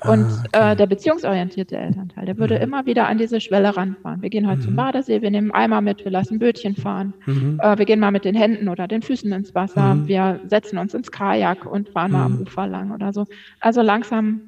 [0.04, 0.72] Und Ah, okay.
[0.72, 2.62] äh, der beziehungsorientierte Elternteil, der würde Mhm.
[2.62, 4.20] immer wieder an diese Schwelle ranfahren.
[4.22, 4.76] Wir gehen heute zum Mhm.
[4.76, 7.14] Badesee, wir nehmen Eimer mit, wir lassen Bötchen fahren.
[7.26, 7.60] Mhm.
[7.62, 9.94] Äh, wir gehen mal mit den Händen oder den Füßen ins Wasser.
[9.94, 10.08] Mhm.
[10.08, 12.42] Wir setzen uns ins Kajak und fahren mal am Mhm.
[12.42, 13.26] Ufer lang oder so.
[13.60, 14.40] Also langsam,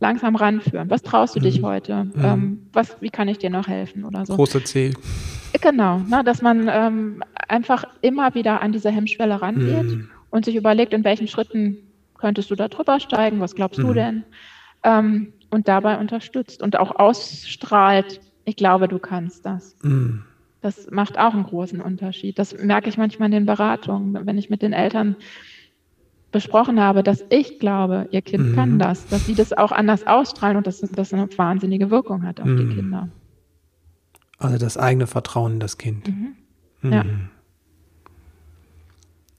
[0.00, 0.88] langsam ranführen.
[0.90, 1.66] Was traust du dich Mhm.
[1.66, 2.06] heute?
[2.22, 4.34] Ähm, was, wie kann ich dir noch helfen oder so?
[4.36, 4.92] Großer C.
[5.60, 9.98] Genau, ne, dass man ähm, einfach immer wieder an diese Hemmschwelle rangeht
[10.30, 11.76] und sich überlegt, in welchen Schritten
[12.18, 13.40] könntest du da drüber steigen?
[13.40, 13.94] Was glaubst du Mhm.
[13.94, 14.24] denn?
[14.84, 19.76] Ähm, und dabei unterstützt und auch ausstrahlt, ich glaube, du kannst das.
[19.82, 20.24] Mhm.
[20.62, 22.38] Das macht auch einen großen Unterschied.
[22.38, 25.16] Das merke ich manchmal in den Beratungen, wenn ich mit den Eltern
[26.30, 28.54] besprochen habe, dass ich glaube, ihr Kind Mhm.
[28.54, 32.40] kann das, dass sie das auch anders ausstrahlen und dass das eine wahnsinnige Wirkung hat
[32.40, 32.56] auf Mhm.
[32.56, 33.08] die Kinder.
[34.38, 36.08] Also das eigene Vertrauen in das Kind.
[36.08, 36.36] Mhm.
[36.80, 36.92] Mhm.
[36.92, 37.04] Ja.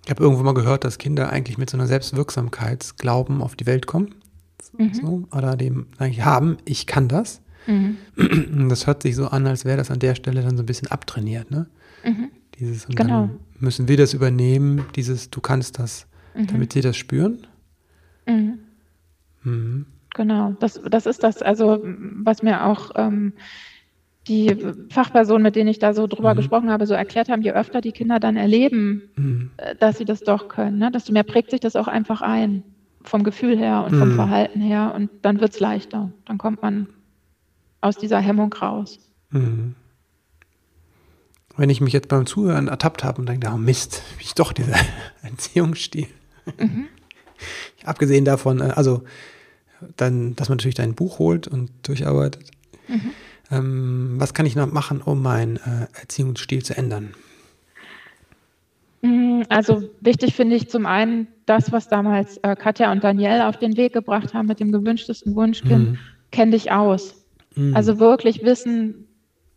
[0.05, 3.87] Ich habe irgendwo mal gehört, dass Kinder eigentlich mit so einer Selbstwirksamkeitsglauben auf die Welt
[3.87, 4.13] kommen.
[4.77, 4.93] Mhm.
[4.93, 7.41] So, oder dem eigentlich haben, ich kann das.
[7.67, 7.97] Mhm.
[8.69, 10.89] Das hört sich so an, als wäre das an der Stelle dann so ein bisschen
[10.89, 11.67] abtrainiert, ne?
[12.05, 12.29] Mhm.
[12.59, 13.09] Dieses, und Genau.
[13.27, 16.47] dann müssen wir das übernehmen, dieses Du kannst das, Mhm.
[16.47, 17.47] damit sie das spüren.
[18.27, 18.59] Mhm.
[19.43, 19.85] Mhm.
[20.15, 23.33] Genau, das, das ist das, also was mir auch ähm,
[24.27, 24.55] die
[24.89, 26.37] Fachpersonen, mit denen ich da so drüber Mhm.
[26.37, 29.49] gesprochen habe, so erklärt haben, je öfter die Kinder dann erleben, Mhm.
[29.57, 30.91] äh, dass sie das doch können, ne?
[30.91, 32.63] desto mehr prägt sich das auch einfach ein,
[33.03, 34.15] vom Gefühl her und vom Mhm.
[34.15, 36.11] Verhalten her und dann wird es leichter.
[36.25, 36.87] Dann kommt man
[37.81, 38.99] aus dieser Hemmung raus.
[39.31, 39.75] Mhm.
[41.55, 44.53] Wenn ich mich jetzt beim Zuhören ertappt habe und denke, oh Mist, wie ich doch
[44.53, 44.75] dieser
[45.21, 46.07] Erziehungsstil.
[46.59, 46.87] Mhm.
[47.83, 49.03] Abgesehen davon, äh, also
[49.97, 52.49] dann, dass man natürlich dein Buch holt und durcharbeitet.
[52.87, 53.11] Mhm.
[53.51, 57.13] Ähm, was kann ich noch machen, um meinen äh, Erziehungsstil zu ändern?
[59.49, 63.77] Also wichtig finde ich zum einen das, was damals äh, Katja und Danielle auf den
[63.77, 65.97] Weg gebracht haben mit dem gewünschtesten Wunschkind, Mhm.
[66.31, 67.25] kenn dich aus.
[67.55, 67.75] Mhm.
[67.75, 69.07] Also wirklich wissen,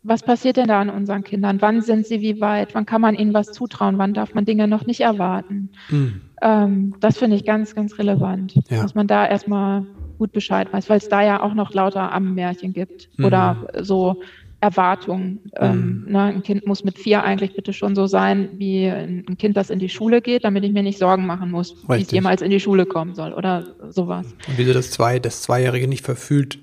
[0.03, 1.61] was passiert denn da an unseren Kindern?
[1.61, 2.75] Wann sind sie wie weit?
[2.75, 3.99] Wann kann man ihnen was zutrauen?
[3.99, 5.71] Wann darf man Dinge noch nicht erwarten?
[5.91, 6.21] Mhm.
[6.43, 8.83] Ähm, das finde ich ganz, ganz relevant, Ja.
[8.83, 9.85] dass man da erstmal
[10.19, 13.25] gut Bescheid weiß, weil es da ja auch noch lauter Ammenmärchen gibt Mhm.
[13.25, 14.23] oder so
[14.67, 15.41] Erwartungen.
[15.57, 16.13] Ähm, Mhm.
[16.13, 19.71] ne, ein Kind muss mit vier eigentlich bitte schon so sein wie ein Kind, das
[19.71, 22.13] in die Schule geht, damit ich mir nicht Sorgen machen muss, wie es Richtig.
[22.13, 24.27] jemals in die Schule kommen soll oder sowas.
[24.49, 26.59] Und wieso das, zwei, das Zweijährige nicht verfühlt,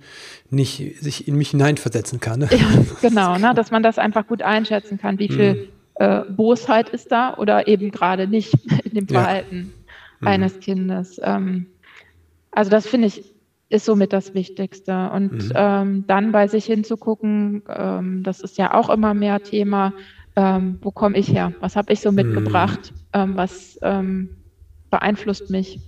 [0.49, 2.39] nicht sich in mich hineinversetzen kann.
[2.41, 2.49] Ne?
[2.51, 2.67] Ja,
[3.01, 7.35] genau, ne, dass man das einfach gut einschätzen kann, wie viel äh, Bosheit ist da
[7.37, 9.21] oder eben gerade nicht in dem Ja.
[9.21, 9.71] Verhalten
[10.19, 10.27] Mhm.
[10.27, 11.19] eines Kindes.
[11.23, 11.67] Ähm,
[12.51, 13.32] also das finde ich
[13.69, 15.09] ist somit das Wichtigste.
[15.11, 15.51] Und Mhm.
[15.55, 19.93] ähm, dann bei sich hinzugucken, ähm, das ist ja auch immer mehr Thema,
[20.35, 21.53] ähm, wo komme ich her?
[21.59, 22.93] Was habe ich so mitgebracht?
[23.13, 24.29] Ähm, was ähm,
[24.89, 25.79] beeinflusst mich?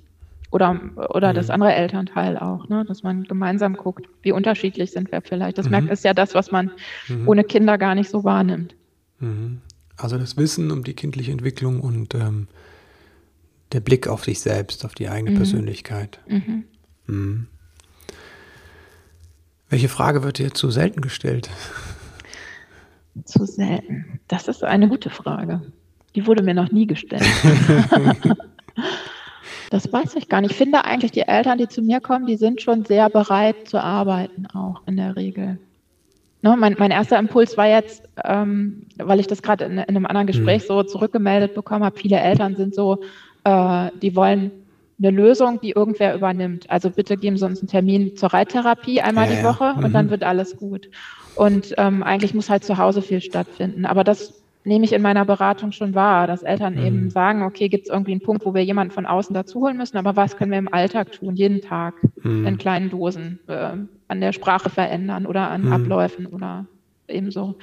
[0.52, 0.80] Oder,
[1.14, 1.54] oder das Mhm.
[1.56, 2.86] andere Elternteil auch, ne?
[2.88, 5.58] dass man gemeinsam guckt, wie unterschiedlich sind wir vielleicht.
[5.58, 5.72] Das Mhm.
[5.72, 6.72] merkt ist ja das, was man
[7.10, 7.28] Mhm.
[7.28, 8.76] ohne Kinder gar nicht so wahrnimmt.
[9.20, 9.62] Mhm.
[9.98, 12.48] Also das Wissen um die kindliche Entwicklung und ähm,
[13.74, 15.36] der Blick auf sich selbst, auf die eigene Mhm.
[15.36, 16.20] Persönlichkeit.
[17.08, 17.48] Mhm.
[19.76, 21.50] Welche Frage wird dir zu selten gestellt?
[23.26, 24.22] Zu selten.
[24.30, 25.64] Das ist eine gute Frage.
[26.16, 27.26] Die wurde mir noch nie gestellt.
[29.72, 30.52] das weiß ich gar nicht.
[30.52, 33.84] Ich finde eigentlich, die Eltern, die zu mir kommen, die sind schon sehr bereit zu
[33.84, 35.60] arbeiten, auch in der Regel.
[36.42, 40.06] Ne, mein, mein, erster Impuls war jetzt, ähm, weil ich das gerade in, in, einem
[40.06, 40.68] anderen Gespräch mhm.
[40.68, 43.04] so zurückgemeldet bekommen habe, viele Eltern sind so,
[43.44, 44.52] äh, die wollen
[44.98, 46.70] eine Lösung, die irgendwer übernimmt.
[46.70, 49.74] Also bitte geben Sie uns einen Termin zur Reittherapie einmal ja, die Woche ja.
[49.74, 49.84] mhm.
[49.86, 50.90] und dann wird alles gut.
[51.36, 53.86] Und ähm, eigentlich muss halt zu Hause viel stattfinden.
[53.86, 56.86] Aber das nehme ich in meiner Beratung schon wahr, dass Eltern mhm.
[56.86, 59.98] eben sagen, okay, gibt es irgendwie einen Punkt, wo wir jemanden von außen dazuholen müssen,
[59.98, 62.48] aber was können wir im Alltag tun, jeden Tag mhm.
[62.48, 63.74] in kleinen Dosen, äh,
[64.08, 65.74] an der Sprache verändern oder an mhm.
[65.74, 66.66] Abläufen oder
[67.08, 67.56] ebenso.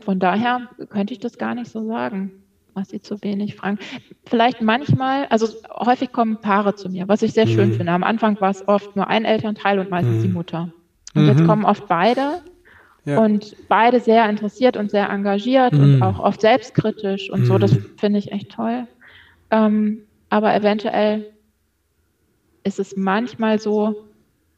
[0.00, 2.32] Von daher könnte ich das gar nicht so sagen
[2.78, 3.78] was sie zu wenig fragen.
[4.26, 7.74] Vielleicht manchmal, also häufig kommen Paare zu mir, was ich sehr schön mhm.
[7.74, 7.92] finde.
[7.92, 10.22] Am Anfang war es oft nur ein Elternteil und meistens mhm.
[10.22, 10.72] die Mutter.
[11.14, 11.28] Und mhm.
[11.28, 12.42] jetzt kommen oft beide
[13.04, 13.18] ja.
[13.18, 16.02] und beide sehr interessiert und sehr engagiert und mhm.
[16.02, 17.58] auch oft selbstkritisch und so.
[17.58, 17.86] Das mhm.
[17.96, 18.86] finde ich echt toll.
[19.50, 21.32] Ähm, aber eventuell
[22.62, 24.04] ist es manchmal so,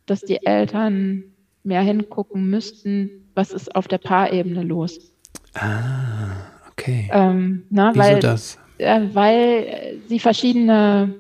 [0.06, 1.24] dass die Eltern
[1.62, 5.12] mehr hingucken müssten, was ist auf der Paarebene los.
[5.54, 6.59] Ah.
[6.80, 7.10] Okay.
[7.12, 8.58] Ähm, na, Wieso weil, das?
[8.78, 11.14] Äh, weil sie verschiedene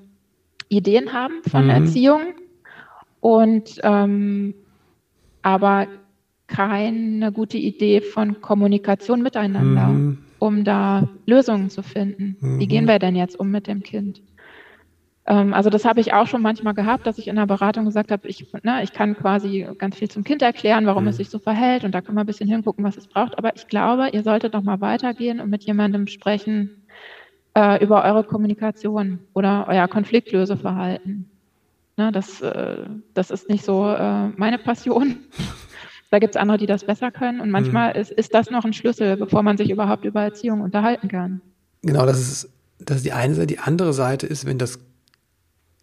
[0.68, 1.70] Ideen haben von mhm.
[1.70, 2.20] Erziehung
[3.20, 4.54] und ähm,
[5.42, 5.86] aber
[6.46, 10.18] keine gute Idee von Kommunikation miteinander, mhm.
[10.38, 12.36] um da Lösungen zu finden.
[12.40, 12.58] Mhm.
[12.58, 14.22] Wie gehen wir denn jetzt um mit dem Kind?
[15.30, 18.10] Ähm, also das habe ich auch schon manchmal gehabt, dass ich in der Beratung gesagt
[18.10, 21.10] habe, ich, ne, ich kann quasi ganz viel zum Kind erklären, warum mhm.
[21.10, 23.38] es sich so verhält und da kann man ein bisschen hingucken, was es braucht.
[23.38, 26.82] Aber ich glaube, ihr solltet noch mal weitergehen und mit jemandem sprechen
[27.54, 31.30] äh, über eure Kommunikation oder euer Konfliktlöseverhalten.
[31.96, 35.18] Ne, das, äh, das ist nicht so äh, meine Passion.
[36.10, 37.40] Da gibt es andere, die das besser können.
[37.40, 38.00] Und manchmal mhm.
[38.00, 41.40] ist, ist das noch ein Schlüssel, bevor man sich überhaupt über Erziehung unterhalten kann.
[41.82, 42.50] Genau, das ist,
[42.80, 43.46] das ist die eine Seite.
[43.46, 44.80] Die andere Seite ist, wenn das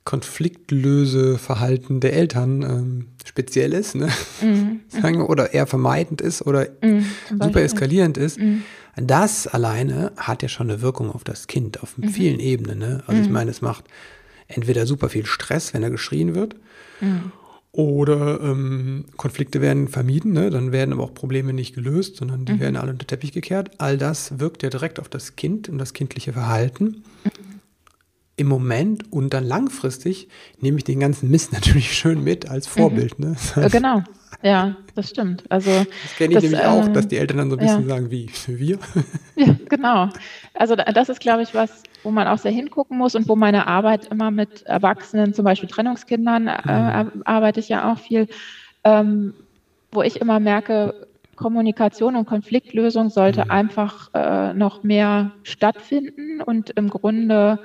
[0.08, 4.08] Konfliktlöseverhalten der Eltern ähm, speziell ist, ne?
[4.41, 4.80] Mhm.
[4.88, 8.64] Sagen wir, oder eher vermeidend ist oder mhm, super eskalierend ist, mhm.
[8.95, 12.08] das alleine hat ja schon eine Wirkung auf das Kind auf mhm.
[12.08, 12.80] vielen Ebenen.
[12.80, 13.03] Ne?
[13.05, 13.34] Also ich mhm.
[13.34, 13.84] meine, es macht
[14.47, 16.55] entweder super viel Stress, wenn er geschrien wird,
[17.01, 17.34] mhm.
[17.74, 20.49] oder ähm, Konflikte werden vermieden, ne?
[20.49, 23.72] dann werden aber auch Probleme nicht gelöst, sondern die werden alle unter den Teppich gekehrt.
[23.78, 27.03] All das wirkt ja direkt auf das Kind und das kindliche Verhalten
[28.38, 30.29] im Moment und dann langfristig
[30.61, 33.19] nehme ich den ganzen Mist natürlich schön mit als Vorbild.
[33.19, 33.35] Mhm.
[33.55, 33.69] Ne?
[33.71, 34.03] Genau,
[34.43, 35.43] ja, das stimmt.
[35.49, 37.81] Also, das kenne ich das, nämlich äh, auch, dass die Eltern dann so ein bisschen
[37.81, 37.95] ja.
[37.95, 38.77] sagen, wie, wir?
[39.35, 40.09] Ja, genau.
[40.53, 43.67] Also das ist, glaube ich, was, wo man auch sehr hingucken muss und wo meine
[43.67, 47.23] Arbeit immer mit Erwachsenen, zum Beispiel Trennungskindern, äh, mhm.
[47.25, 48.27] arbeite ich ja auch viel,
[48.83, 49.33] ähm,
[49.91, 53.51] wo ich immer merke, Kommunikation und Konfliktlösung sollte mhm.
[53.51, 57.59] einfach äh, noch mehr stattfinden und im Grunde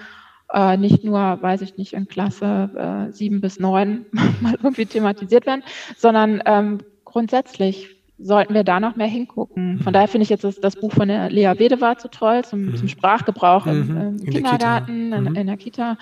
[0.53, 4.07] äh, nicht nur, weiß ich nicht, in Klasse äh, sieben bis neun
[4.41, 5.63] mal irgendwie thematisiert werden,
[5.97, 7.89] sondern ähm, grundsätzlich
[8.19, 9.79] sollten wir da noch mehr hingucken.
[9.79, 9.95] Von mhm.
[9.95, 12.77] daher finde ich jetzt das, das, Buch von der Lea Wedewart so toll zum, mhm.
[12.77, 14.19] zum Sprachgebrauch im, mhm.
[14.21, 15.99] im Kindergarten, der in, in, der Kita.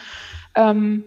[0.54, 1.04] Ähm,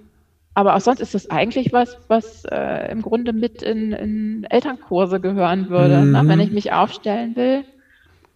[0.55, 5.19] aber auch sonst ist das eigentlich was, was äh, im Grunde mit in, in, Elternkurse
[5.19, 5.97] gehören würde.
[5.97, 6.11] Mhm.
[6.11, 7.63] Na, wenn ich mich aufstellen will,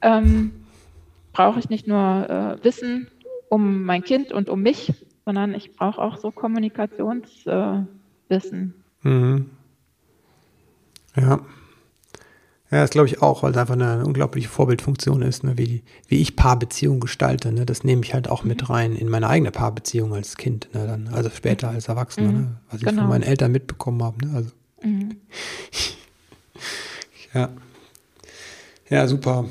[0.02, 0.52] ähm,
[1.34, 3.08] brauche ich nicht nur äh, Wissen,
[3.50, 4.94] um mein Kind und um mich,
[5.26, 8.74] sondern ich brauche auch so Kommunikationswissen.
[9.04, 9.50] Äh, mhm.
[11.16, 11.40] Ja.
[12.70, 15.58] Ja, das glaube ich auch, weil es einfach eine, unglaubliche Vorbildfunktion ist, ne?
[15.58, 17.54] wie, wie ich Paarbeziehungen gestalte.
[17.54, 17.66] Ne?
[17.66, 18.68] Das nehme ich halt auch mit mhm.
[18.68, 20.86] rein in meine eigene Paarbeziehung als Kind, ne?
[20.86, 22.38] Dann, also später als Erwachsener, mhm.
[22.38, 22.58] ne?
[22.70, 23.04] was ich genau.
[23.04, 24.26] von meinen Eltern mitbekommen habe.
[24.26, 24.36] Ne?
[24.36, 24.52] Also.
[24.84, 25.16] Mhm.
[27.34, 27.50] ja.
[28.90, 29.46] Ja, super.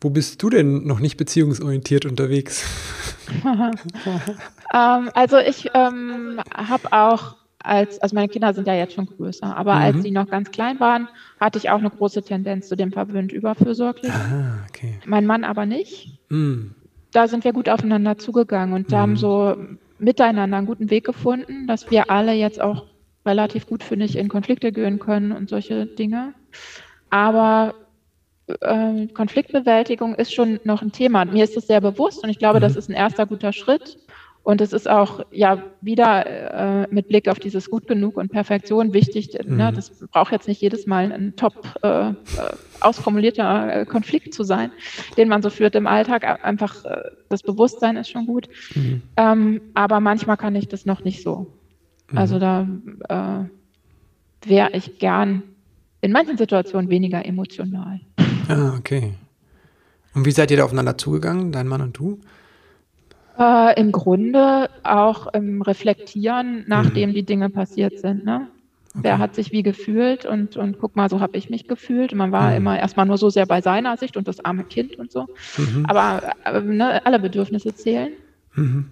[0.00, 2.64] Wo bist du denn noch nicht beziehungsorientiert unterwegs?
[3.44, 9.54] ähm, also ich ähm, habe auch als, also meine Kinder sind ja jetzt schon größer,
[9.54, 9.82] aber mhm.
[9.82, 13.32] als sie noch ganz klein waren, hatte ich auch eine große Tendenz zu dem verwöhnt
[13.32, 14.10] überfürsorglich.
[14.10, 14.98] Ah, okay.
[15.04, 16.18] Mein Mann aber nicht.
[16.30, 16.74] Mhm.
[17.12, 18.96] Da sind wir gut aufeinander zugegangen und mhm.
[18.96, 19.56] haben so
[19.98, 22.86] miteinander einen guten Weg gefunden, dass wir alle jetzt auch
[23.26, 26.32] relativ gut, finde ich, in Konflikte gehen können und solche Dinge.
[27.10, 27.74] Aber
[28.60, 31.24] äh, Konfliktbewältigung ist schon noch ein Thema.
[31.24, 32.62] Mir ist das sehr bewusst und ich glaube, mhm.
[32.62, 33.98] das ist ein erster guter Schritt.
[34.42, 38.94] Und es ist auch ja wieder äh, mit Blick auf dieses Gut genug und Perfektion
[38.94, 39.34] wichtig.
[39.34, 39.56] Ne, mhm.
[39.56, 42.14] Ne, das braucht jetzt nicht jedes Mal ein top äh, äh
[42.80, 44.72] ausformulierter äh, Konflikt zu sein,
[45.18, 46.42] den man so führt im Alltag.
[46.42, 48.48] Einfach äh, das Bewusstsein ist schon gut.
[48.74, 49.02] Mhm.
[49.18, 51.46] Ähm, aber manchmal kann ich das noch nicht so.
[52.10, 52.18] Mhm.
[52.18, 52.66] Also da
[53.10, 55.42] äh, wäre ich gern
[56.00, 58.00] in manchen Situationen weniger emotional.
[58.50, 59.14] Ah, okay.
[60.14, 62.20] Und wie seid ihr da aufeinander zugegangen, dein Mann und du?
[63.38, 67.14] Äh, Im Grunde auch im Reflektieren, nachdem mhm.
[67.14, 68.24] die Dinge passiert sind.
[68.24, 68.48] Ne?
[68.92, 69.04] Okay.
[69.04, 72.12] Wer hat sich wie gefühlt und, und guck mal, so habe ich mich gefühlt.
[72.12, 72.56] Man war mhm.
[72.56, 75.28] immer erstmal nur so sehr bei seiner Sicht und das arme Kind und so.
[75.56, 75.86] Mhm.
[75.86, 78.12] Aber äh, ne, alle Bedürfnisse zählen.
[78.54, 78.90] Mhm.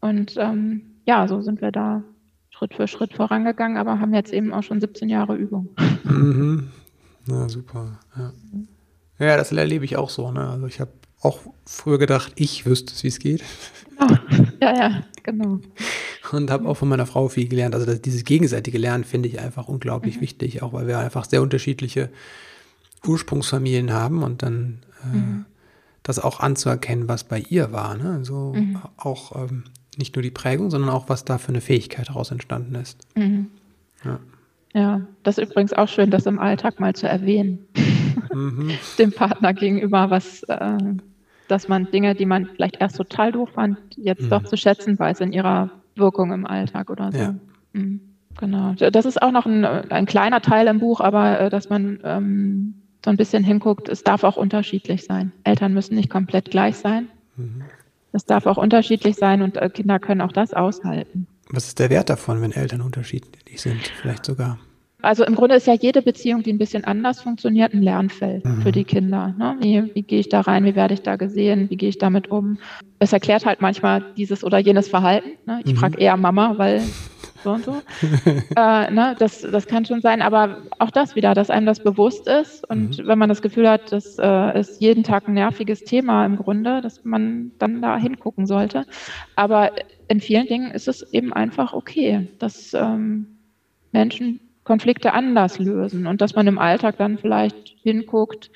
[0.00, 2.02] Und ähm, ja, so sind wir da
[2.50, 5.68] Schritt für Schritt vorangegangen, aber haben jetzt eben auch schon 17 Jahre Übung.
[6.04, 6.68] Mhm.
[7.26, 7.98] Na super.
[8.16, 8.32] Ja.
[9.26, 10.30] Ja, das erlebe ich auch so.
[10.30, 10.48] Ne?
[10.48, 13.42] Also ich habe auch früher gedacht, ich wüsste es, wie es geht.
[13.98, 14.18] Genau.
[14.60, 15.60] Ja, ja, genau.
[16.32, 17.74] Und habe auch von meiner Frau viel gelernt.
[17.74, 20.20] Also das, dieses gegenseitige Lernen finde ich einfach unglaublich mhm.
[20.22, 22.10] wichtig, auch weil wir einfach sehr unterschiedliche
[23.06, 25.44] Ursprungsfamilien haben und dann äh, mhm.
[26.02, 27.96] das auch anzuerkennen, was bei ihr war.
[27.96, 28.24] Ne?
[28.24, 28.78] So mhm.
[28.96, 29.64] auch ähm,
[29.96, 33.06] nicht nur die Prägung, sondern auch, was da für eine Fähigkeit daraus entstanden ist.
[33.14, 33.48] Mhm.
[34.04, 34.18] Ja.
[34.74, 37.66] Ja, das ist übrigens auch schön, das im Alltag mal zu erwähnen.
[38.32, 38.70] Mhm.
[38.98, 40.78] Dem Partner gegenüber, was, äh,
[41.48, 44.30] dass man Dinge, die man vielleicht erst total doof fand, jetzt mhm.
[44.30, 47.18] doch zu schätzen weiß in ihrer Wirkung im Alltag oder so.
[47.18, 47.34] Ja.
[47.72, 48.00] Mhm.
[48.38, 48.72] Genau.
[48.72, 52.74] Das ist auch noch ein, ein, kleiner Teil im Buch, aber äh, dass man ähm,
[53.04, 55.32] so ein bisschen hinguckt, es darf auch unterschiedlich sein.
[55.44, 57.08] Eltern müssen nicht komplett gleich sein.
[57.36, 57.64] Mhm.
[58.12, 61.26] Es darf auch unterschiedlich sein und äh, Kinder können auch das aushalten.
[61.52, 64.58] Was ist der Wert davon, wenn Eltern unterschiedlich sind, vielleicht sogar?
[65.02, 68.62] Also im Grunde ist ja jede Beziehung, die ein bisschen anders funktioniert, ein Lernfeld mhm.
[68.62, 69.34] für die Kinder.
[69.36, 69.56] Ne?
[69.60, 70.64] Wie, wie gehe ich da rein?
[70.64, 71.68] Wie werde ich da gesehen?
[71.70, 72.58] Wie gehe ich damit um?
[73.00, 75.30] Es erklärt halt manchmal dieses oder jenes Verhalten.
[75.44, 75.60] Ne?
[75.64, 75.78] Ich mhm.
[75.78, 76.82] frage eher Mama, weil
[77.42, 77.72] so und so.
[78.56, 82.28] äh, ne, das, das kann schon sein, aber auch das wieder, dass einem das bewusst
[82.28, 83.06] ist und mhm.
[83.06, 86.80] wenn man das Gefühl hat, das äh, ist jeden Tag ein nerviges Thema im Grunde,
[86.80, 88.86] dass man dann da hingucken sollte.
[89.36, 89.72] Aber
[90.08, 93.38] in vielen Dingen ist es eben einfach okay, dass ähm,
[93.92, 98.50] Menschen Konflikte anders lösen und dass man im Alltag dann vielleicht hinguckt,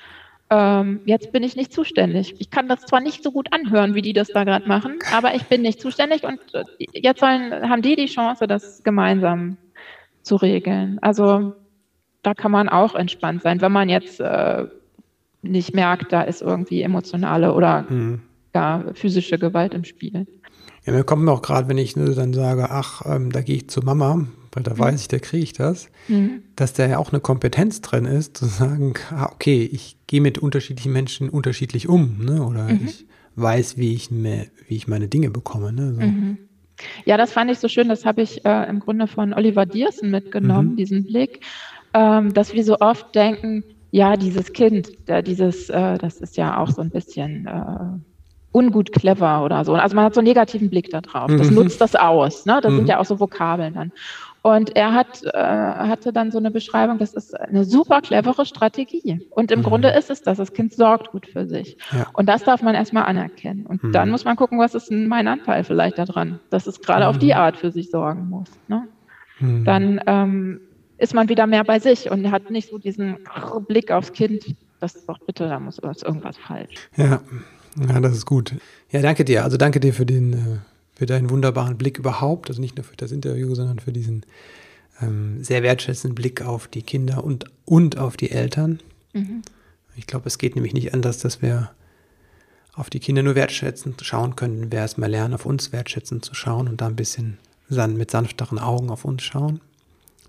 [0.49, 2.35] ähm, jetzt bin ich nicht zuständig.
[2.39, 5.35] Ich kann das zwar nicht so gut anhören, wie die das da gerade machen, aber
[5.35, 9.57] ich bin nicht zuständig und äh, jetzt sollen, haben die die Chance, das gemeinsam
[10.21, 10.99] zu regeln.
[11.01, 11.53] Also
[12.23, 14.65] da kann man auch entspannt sein, wenn man jetzt äh,
[15.41, 18.21] nicht merkt, da ist irgendwie emotionale oder mhm.
[18.53, 20.27] gar physische Gewalt im Spiel.
[20.85, 23.81] Ja, mir kommt auch gerade, wenn ich dann sage, ach, ähm, da gehe ich zu
[23.81, 24.79] Mama, weil da mhm.
[24.79, 26.43] weiß ich, da kriege ich das, mhm.
[26.55, 30.37] dass da ja auch eine Kompetenz drin ist, zu sagen, ah, okay, ich gehe mit
[30.37, 32.43] unterschiedlichen Menschen unterschiedlich um, ne?
[32.43, 32.81] oder mhm.
[32.85, 35.71] ich weiß, wie ich, mehr, wie ich meine Dinge bekomme.
[35.71, 35.93] Ne?
[35.93, 36.01] So.
[36.01, 36.37] Mhm.
[37.05, 40.11] Ja, das fand ich so schön, das habe ich äh, im Grunde von Oliver Diersen
[40.11, 40.75] mitgenommen, mhm.
[40.75, 41.41] diesen Blick,
[41.93, 46.57] ähm, dass wir so oft denken, ja, dieses Kind, der, dieses, äh, das ist ja
[46.57, 47.99] auch so ein bisschen äh,
[48.51, 49.73] ungut clever oder so.
[49.75, 51.31] Also man hat so einen negativen Blick da drauf.
[51.35, 51.55] Das mhm.
[51.55, 52.45] nutzt das aus.
[52.45, 52.59] Ne?
[52.61, 52.77] Das mhm.
[52.77, 53.91] sind ja auch so Vokabeln dann.
[54.47, 59.27] Und er hat, äh, hatte dann so eine Beschreibung, das ist eine super clevere Strategie.
[59.31, 59.63] Und im mhm.
[59.63, 61.77] Grunde ist es das, das Kind sorgt gut für sich.
[61.91, 62.07] Ja.
[62.13, 63.65] Und das darf man erstmal anerkennen.
[63.65, 63.91] Und mhm.
[63.91, 67.09] dann muss man gucken, was ist denn mein Anteil vielleicht daran, dass es gerade mhm.
[67.09, 68.47] auf die Art für sich sorgen muss.
[68.69, 68.87] Ne?
[69.39, 69.65] Mhm.
[69.65, 70.61] Dann ähm,
[70.97, 73.17] ist man wieder mehr bei sich und hat nicht so diesen
[73.67, 76.87] Blick aufs Kind, das ist doch bitte, da muss irgendwas falsch.
[76.95, 77.19] Ja.
[77.85, 78.55] Ja, das ist gut.
[78.91, 79.43] Ja, danke dir.
[79.43, 80.37] Also danke dir für den, äh,
[80.97, 82.49] für deinen wunderbaren Blick überhaupt.
[82.49, 84.25] Also nicht nur für das Interview, sondern für diesen
[85.01, 88.79] ähm, sehr wertschätzenden Blick auf die Kinder und, und auf die Eltern.
[89.13, 89.43] Mhm.
[89.95, 91.71] Ich glaube, es geht nämlich nicht anders, dass wir
[92.73, 94.71] auf die Kinder nur wertschätzend schauen können.
[94.71, 97.37] Wir erstmal lernen, auf uns wertschätzend zu schauen und da ein bisschen
[97.69, 99.61] mit sanfteren Augen auf uns schauen.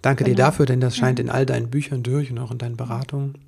[0.02, 0.34] Danke genau.
[0.34, 3.38] dir dafür, denn das scheint in all deinen Büchern durch und auch in deinen Beratungen.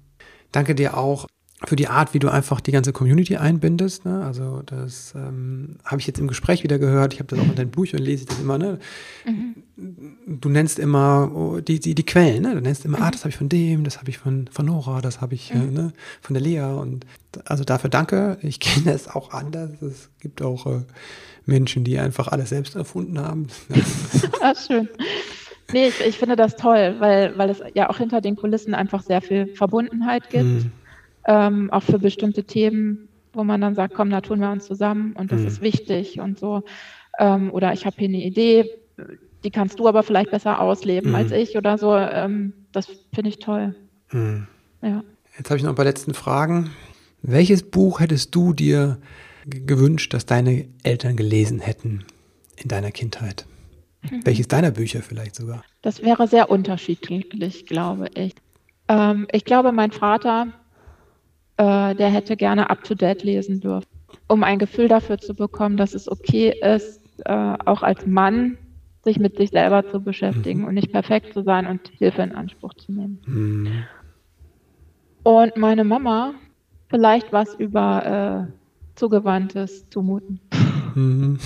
[0.53, 1.27] Danke dir auch
[1.67, 4.07] für die Art, wie du einfach die ganze Community einbindest.
[4.07, 4.25] Ne?
[4.25, 7.13] Also das ähm, habe ich jetzt im Gespräch wieder gehört.
[7.13, 8.57] Ich habe das auch in deinen Büchern, lese ich das immer.
[8.57, 8.79] Ne?
[9.27, 10.41] Mhm.
[10.41, 12.43] Du nennst immer oh, die, die, die Quellen.
[12.43, 12.55] Ne?
[12.55, 13.07] Du nennst immer, ah, mhm.
[13.07, 15.51] ah, das habe ich von dem, das habe ich von, von Nora, das habe ich
[15.51, 15.77] äh, mhm.
[15.77, 15.91] äh,
[16.23, 16.63] von der Lea.
[16.63, 17.05] Und
[17.45, 18.39] also dafür danke.
[18.41, 19.71] Ich kenne es auch anders.
[19.83, 20.81] Es gibt auch äh,
[21.45, 23.49] Menschen, die einfach alles selbst erfunden haben.
[24.41, 24.89] ah, schön.
[25.73, 29.03] Nee, ich, ich, finde das toll, weil, weil es ja auch hinter den Kulissen einfach
[29.03, 30.67] sehr viel Verbundenheit gibt.
[31.27, 35.13] Ähm, auch für bestimmte Themen, wo man dann sagt, komm, da tun wir uns zusammen
[35.13, 35.47] und das mhm.
[35.47, 36.63] ist wichtig und so.
[37.19, 38.71] Ähm, oder ich habe hier eine Idee,
[39.45, 41.17] die kannst du aber vielleicht besser ausleben mhm.
[41.17, 41.95] als ich oder so.
[41.97, 43.75] Ähm, das finde ich toll.
[44.13, 44.47] Mhm.
[44.83, 45.03] Ja.
[45.37, 46.71] Jetzt habe ich noch ein paar letzten Fragen.
[47.23, 48.99] Welches Buch hättest du dir
[49.47, 52.05] gewünscht, dass deine Eltern gelesen hätten
[52.57, 53.47] in deiner Kindheit?
[54.03, 54.21] Mhm.
[54.25, 55.65] Welches deiner Bücher vielleicht sogar?
[55.83, 58.35] Das wäre sehr unterschiedlich, glaube ich.
[58.89, 60.49] Ähm, ich glaube, mein Vater
[61.61, 63.89] äh, der hätte gerne up-to-date lesen dürfen,
[64.29, 68.59] um ein Gefühl dafür zu bekommen, dass es okay ist, äh, auch als Mann
[69.03, 70.67] sich mit sich selber zu beschäftigen mhm.
[70.67, 73.19] und nicht perfekt zu sein und Hilfe in Anspruch zu nehmen.
[73.27, 73.85] Mhm.
[75.23, 76.35] Und meine Mama
[76.91, 80.41] Vielleicht was über äh, Zugewandtes zumuten.
[80.97, 81.39] Mhm.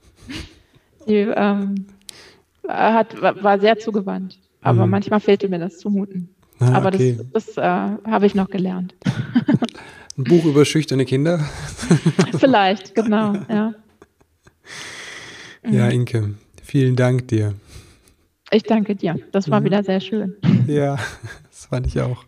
[1.08, 1.86] Die ähm,
[2.68, 4.92] hat, war sehr zugewandt, aber mhm.
[4.92, 6.28] manchmal fehlte mir das Zumuten.
[6.60, 7.18] Ah, aber okay.
[7.32, 8.94] das, das äh, habe ich noch gelernt.
[10.18, 11.48] Ein Buch über schüchterne Kinder?
[12.38, 13.74] Vielleicht, genau, ja.
[15.64, 15.90] Ja, mhm.
[15.90, 17.54] Inke, vielen Dank dir.
[18.50, 19.16] Ich danke dir.
[19.32, 19.66] Das war mhm.
[19.66, 20.34] wieder sehr schön.
[20.66, 20.98] Ja,
[21.50, 22.24] das fand ich auch.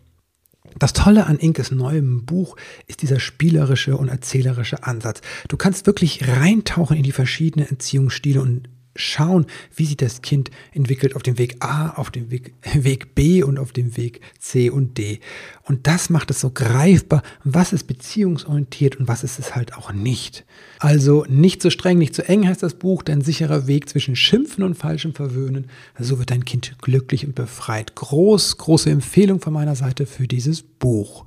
[0.79, 2.55] Das Tolle an Inkes neuem Buch
[2.87, 5.21] ist dieser spielerische und erzählerische Ansatz.
[5.49, 11.15] Du kannst wirklich reintauchen in die verschiedenen Erziehungsstile und schauen, wie sich das Kind entwickelt
[11.15, 14.97] auf dem Weg A, auf dem Weg, Weg B und auf dem Weg C und
[14.97, 15.19] D.
[15.63, 19.93] Und das macht es so greifbar, was ist beziehungsorientiert und was ist es halt auch
[19.93, 20.45] nicht.
[20.79, 24.63] Also nicht zu streng, nicht zu eng heißt das Buch, dein sicherer Weg zwischen Schimpfen
[24.63, 25.67] und falschem Verwöhnen.
[25.97, 27.95] So wird dein Kind glücklich und befreit.
[27.95, 31.25] Groß, große Empfehlung von meiner Seite für dieses Buch.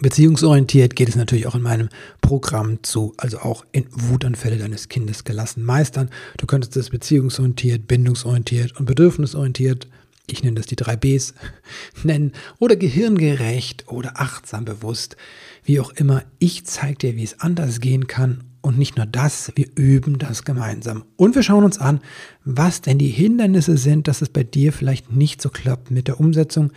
[0.00, 1.90] Beziehungsorientiert geht es natürlich auch in meinem
[2.22, 6.08] Programm zu, also auch in Wutanfälle deines Kindes gelassen meistern.
[6.38, 9.86] Du könntest es beziehungsorientiert, bindungsorientiert und bedürfnisorientiert,
[10.26, 11.34] ich nenne das die drei Bs,
[12.04, 15.16] nennen oder gehirngerecht oder achtsam bewusst,
[15.64, 16.24] wie auch immer.
[16.38, 20.44] Ich zeige dir, wie es anders gehen kann und nicht nur das, wir üben das
[20.44, 21.04] gemeinsam.
[21.16, 22.00] Und wir schauen uns an,
[22.44, 26.18] was denn die Hindernisse sind, dass es bei dir vielleicht nicht so klappt mit der
[26.18, 26.72] Umsetzung,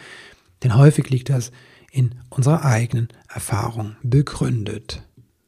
[0.64, 1.52] denn häufig liegt das
[1.96, 5.02] in unserer eigenen Erfahrung begründet.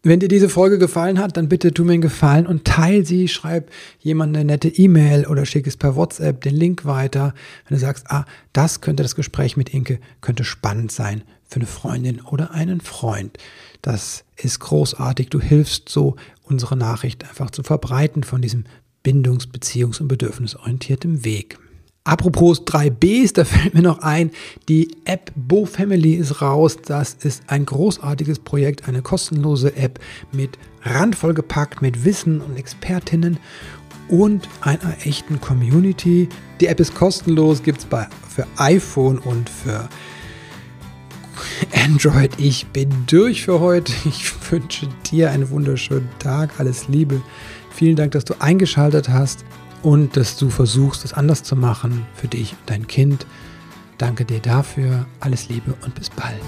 [0.04, 3.28] Wenn dir diese Folge gefallen hat, dann bitte tu mir einen Gefallen und teil sie,
[3.28, 3.70] schreib
[4.00, 7.34] jemand eine nette E-Mail oder schick es per WhatsApp den Link weiter.
[7.68, 11.66] Wenn du sagst, ah, das könnte das Gespräch mit Inke, könnte spannend sein für eine
[11.66, 13.38] Freundin oder einen Freund.
[13.82, 15.30] Das ist großartig.
[15.30, 18.64] Du hilfst so, unsere Nachricht einfach zu verbreiten von diesem
[19.04, 21.60] bindungs-, beziehungs- und bedürfnisorientierten Weg.
[22.08, 24.32] Apropos 3Bs, da fällt mir noch ein,
[24.70, 26.78] die App Bo Family ist raus.
[26.86, 29.99] Das ist ein großartiges Projekt, eine kostenlose App
[30.32, 33.38] mit randvoll gepackt mit Wissen und Expertinnen
[34.08, 36.30] und einer echten Community.
[36.62, 39.89] Die App ist kostenlos, gibt es für iPhone und für
[41.74, 42.32] Android.
[42.38, 43.91] Ich bin durch für heute.
[44.05, 46.58] Ich wünsche dir einen wunderschönen Tag.
[46.58, 47.22] Alles Liebe.
[47.70, 49.43] Vielen Dank, dass du eingeschaltet hast
[49.88, 53.25] und dass du versuchst, es anders zu machen für dich und dein Kind.
[53.97, 55.05] Danke dir dafür.
[55.21, 56.41] Alles Liebe und bis bald.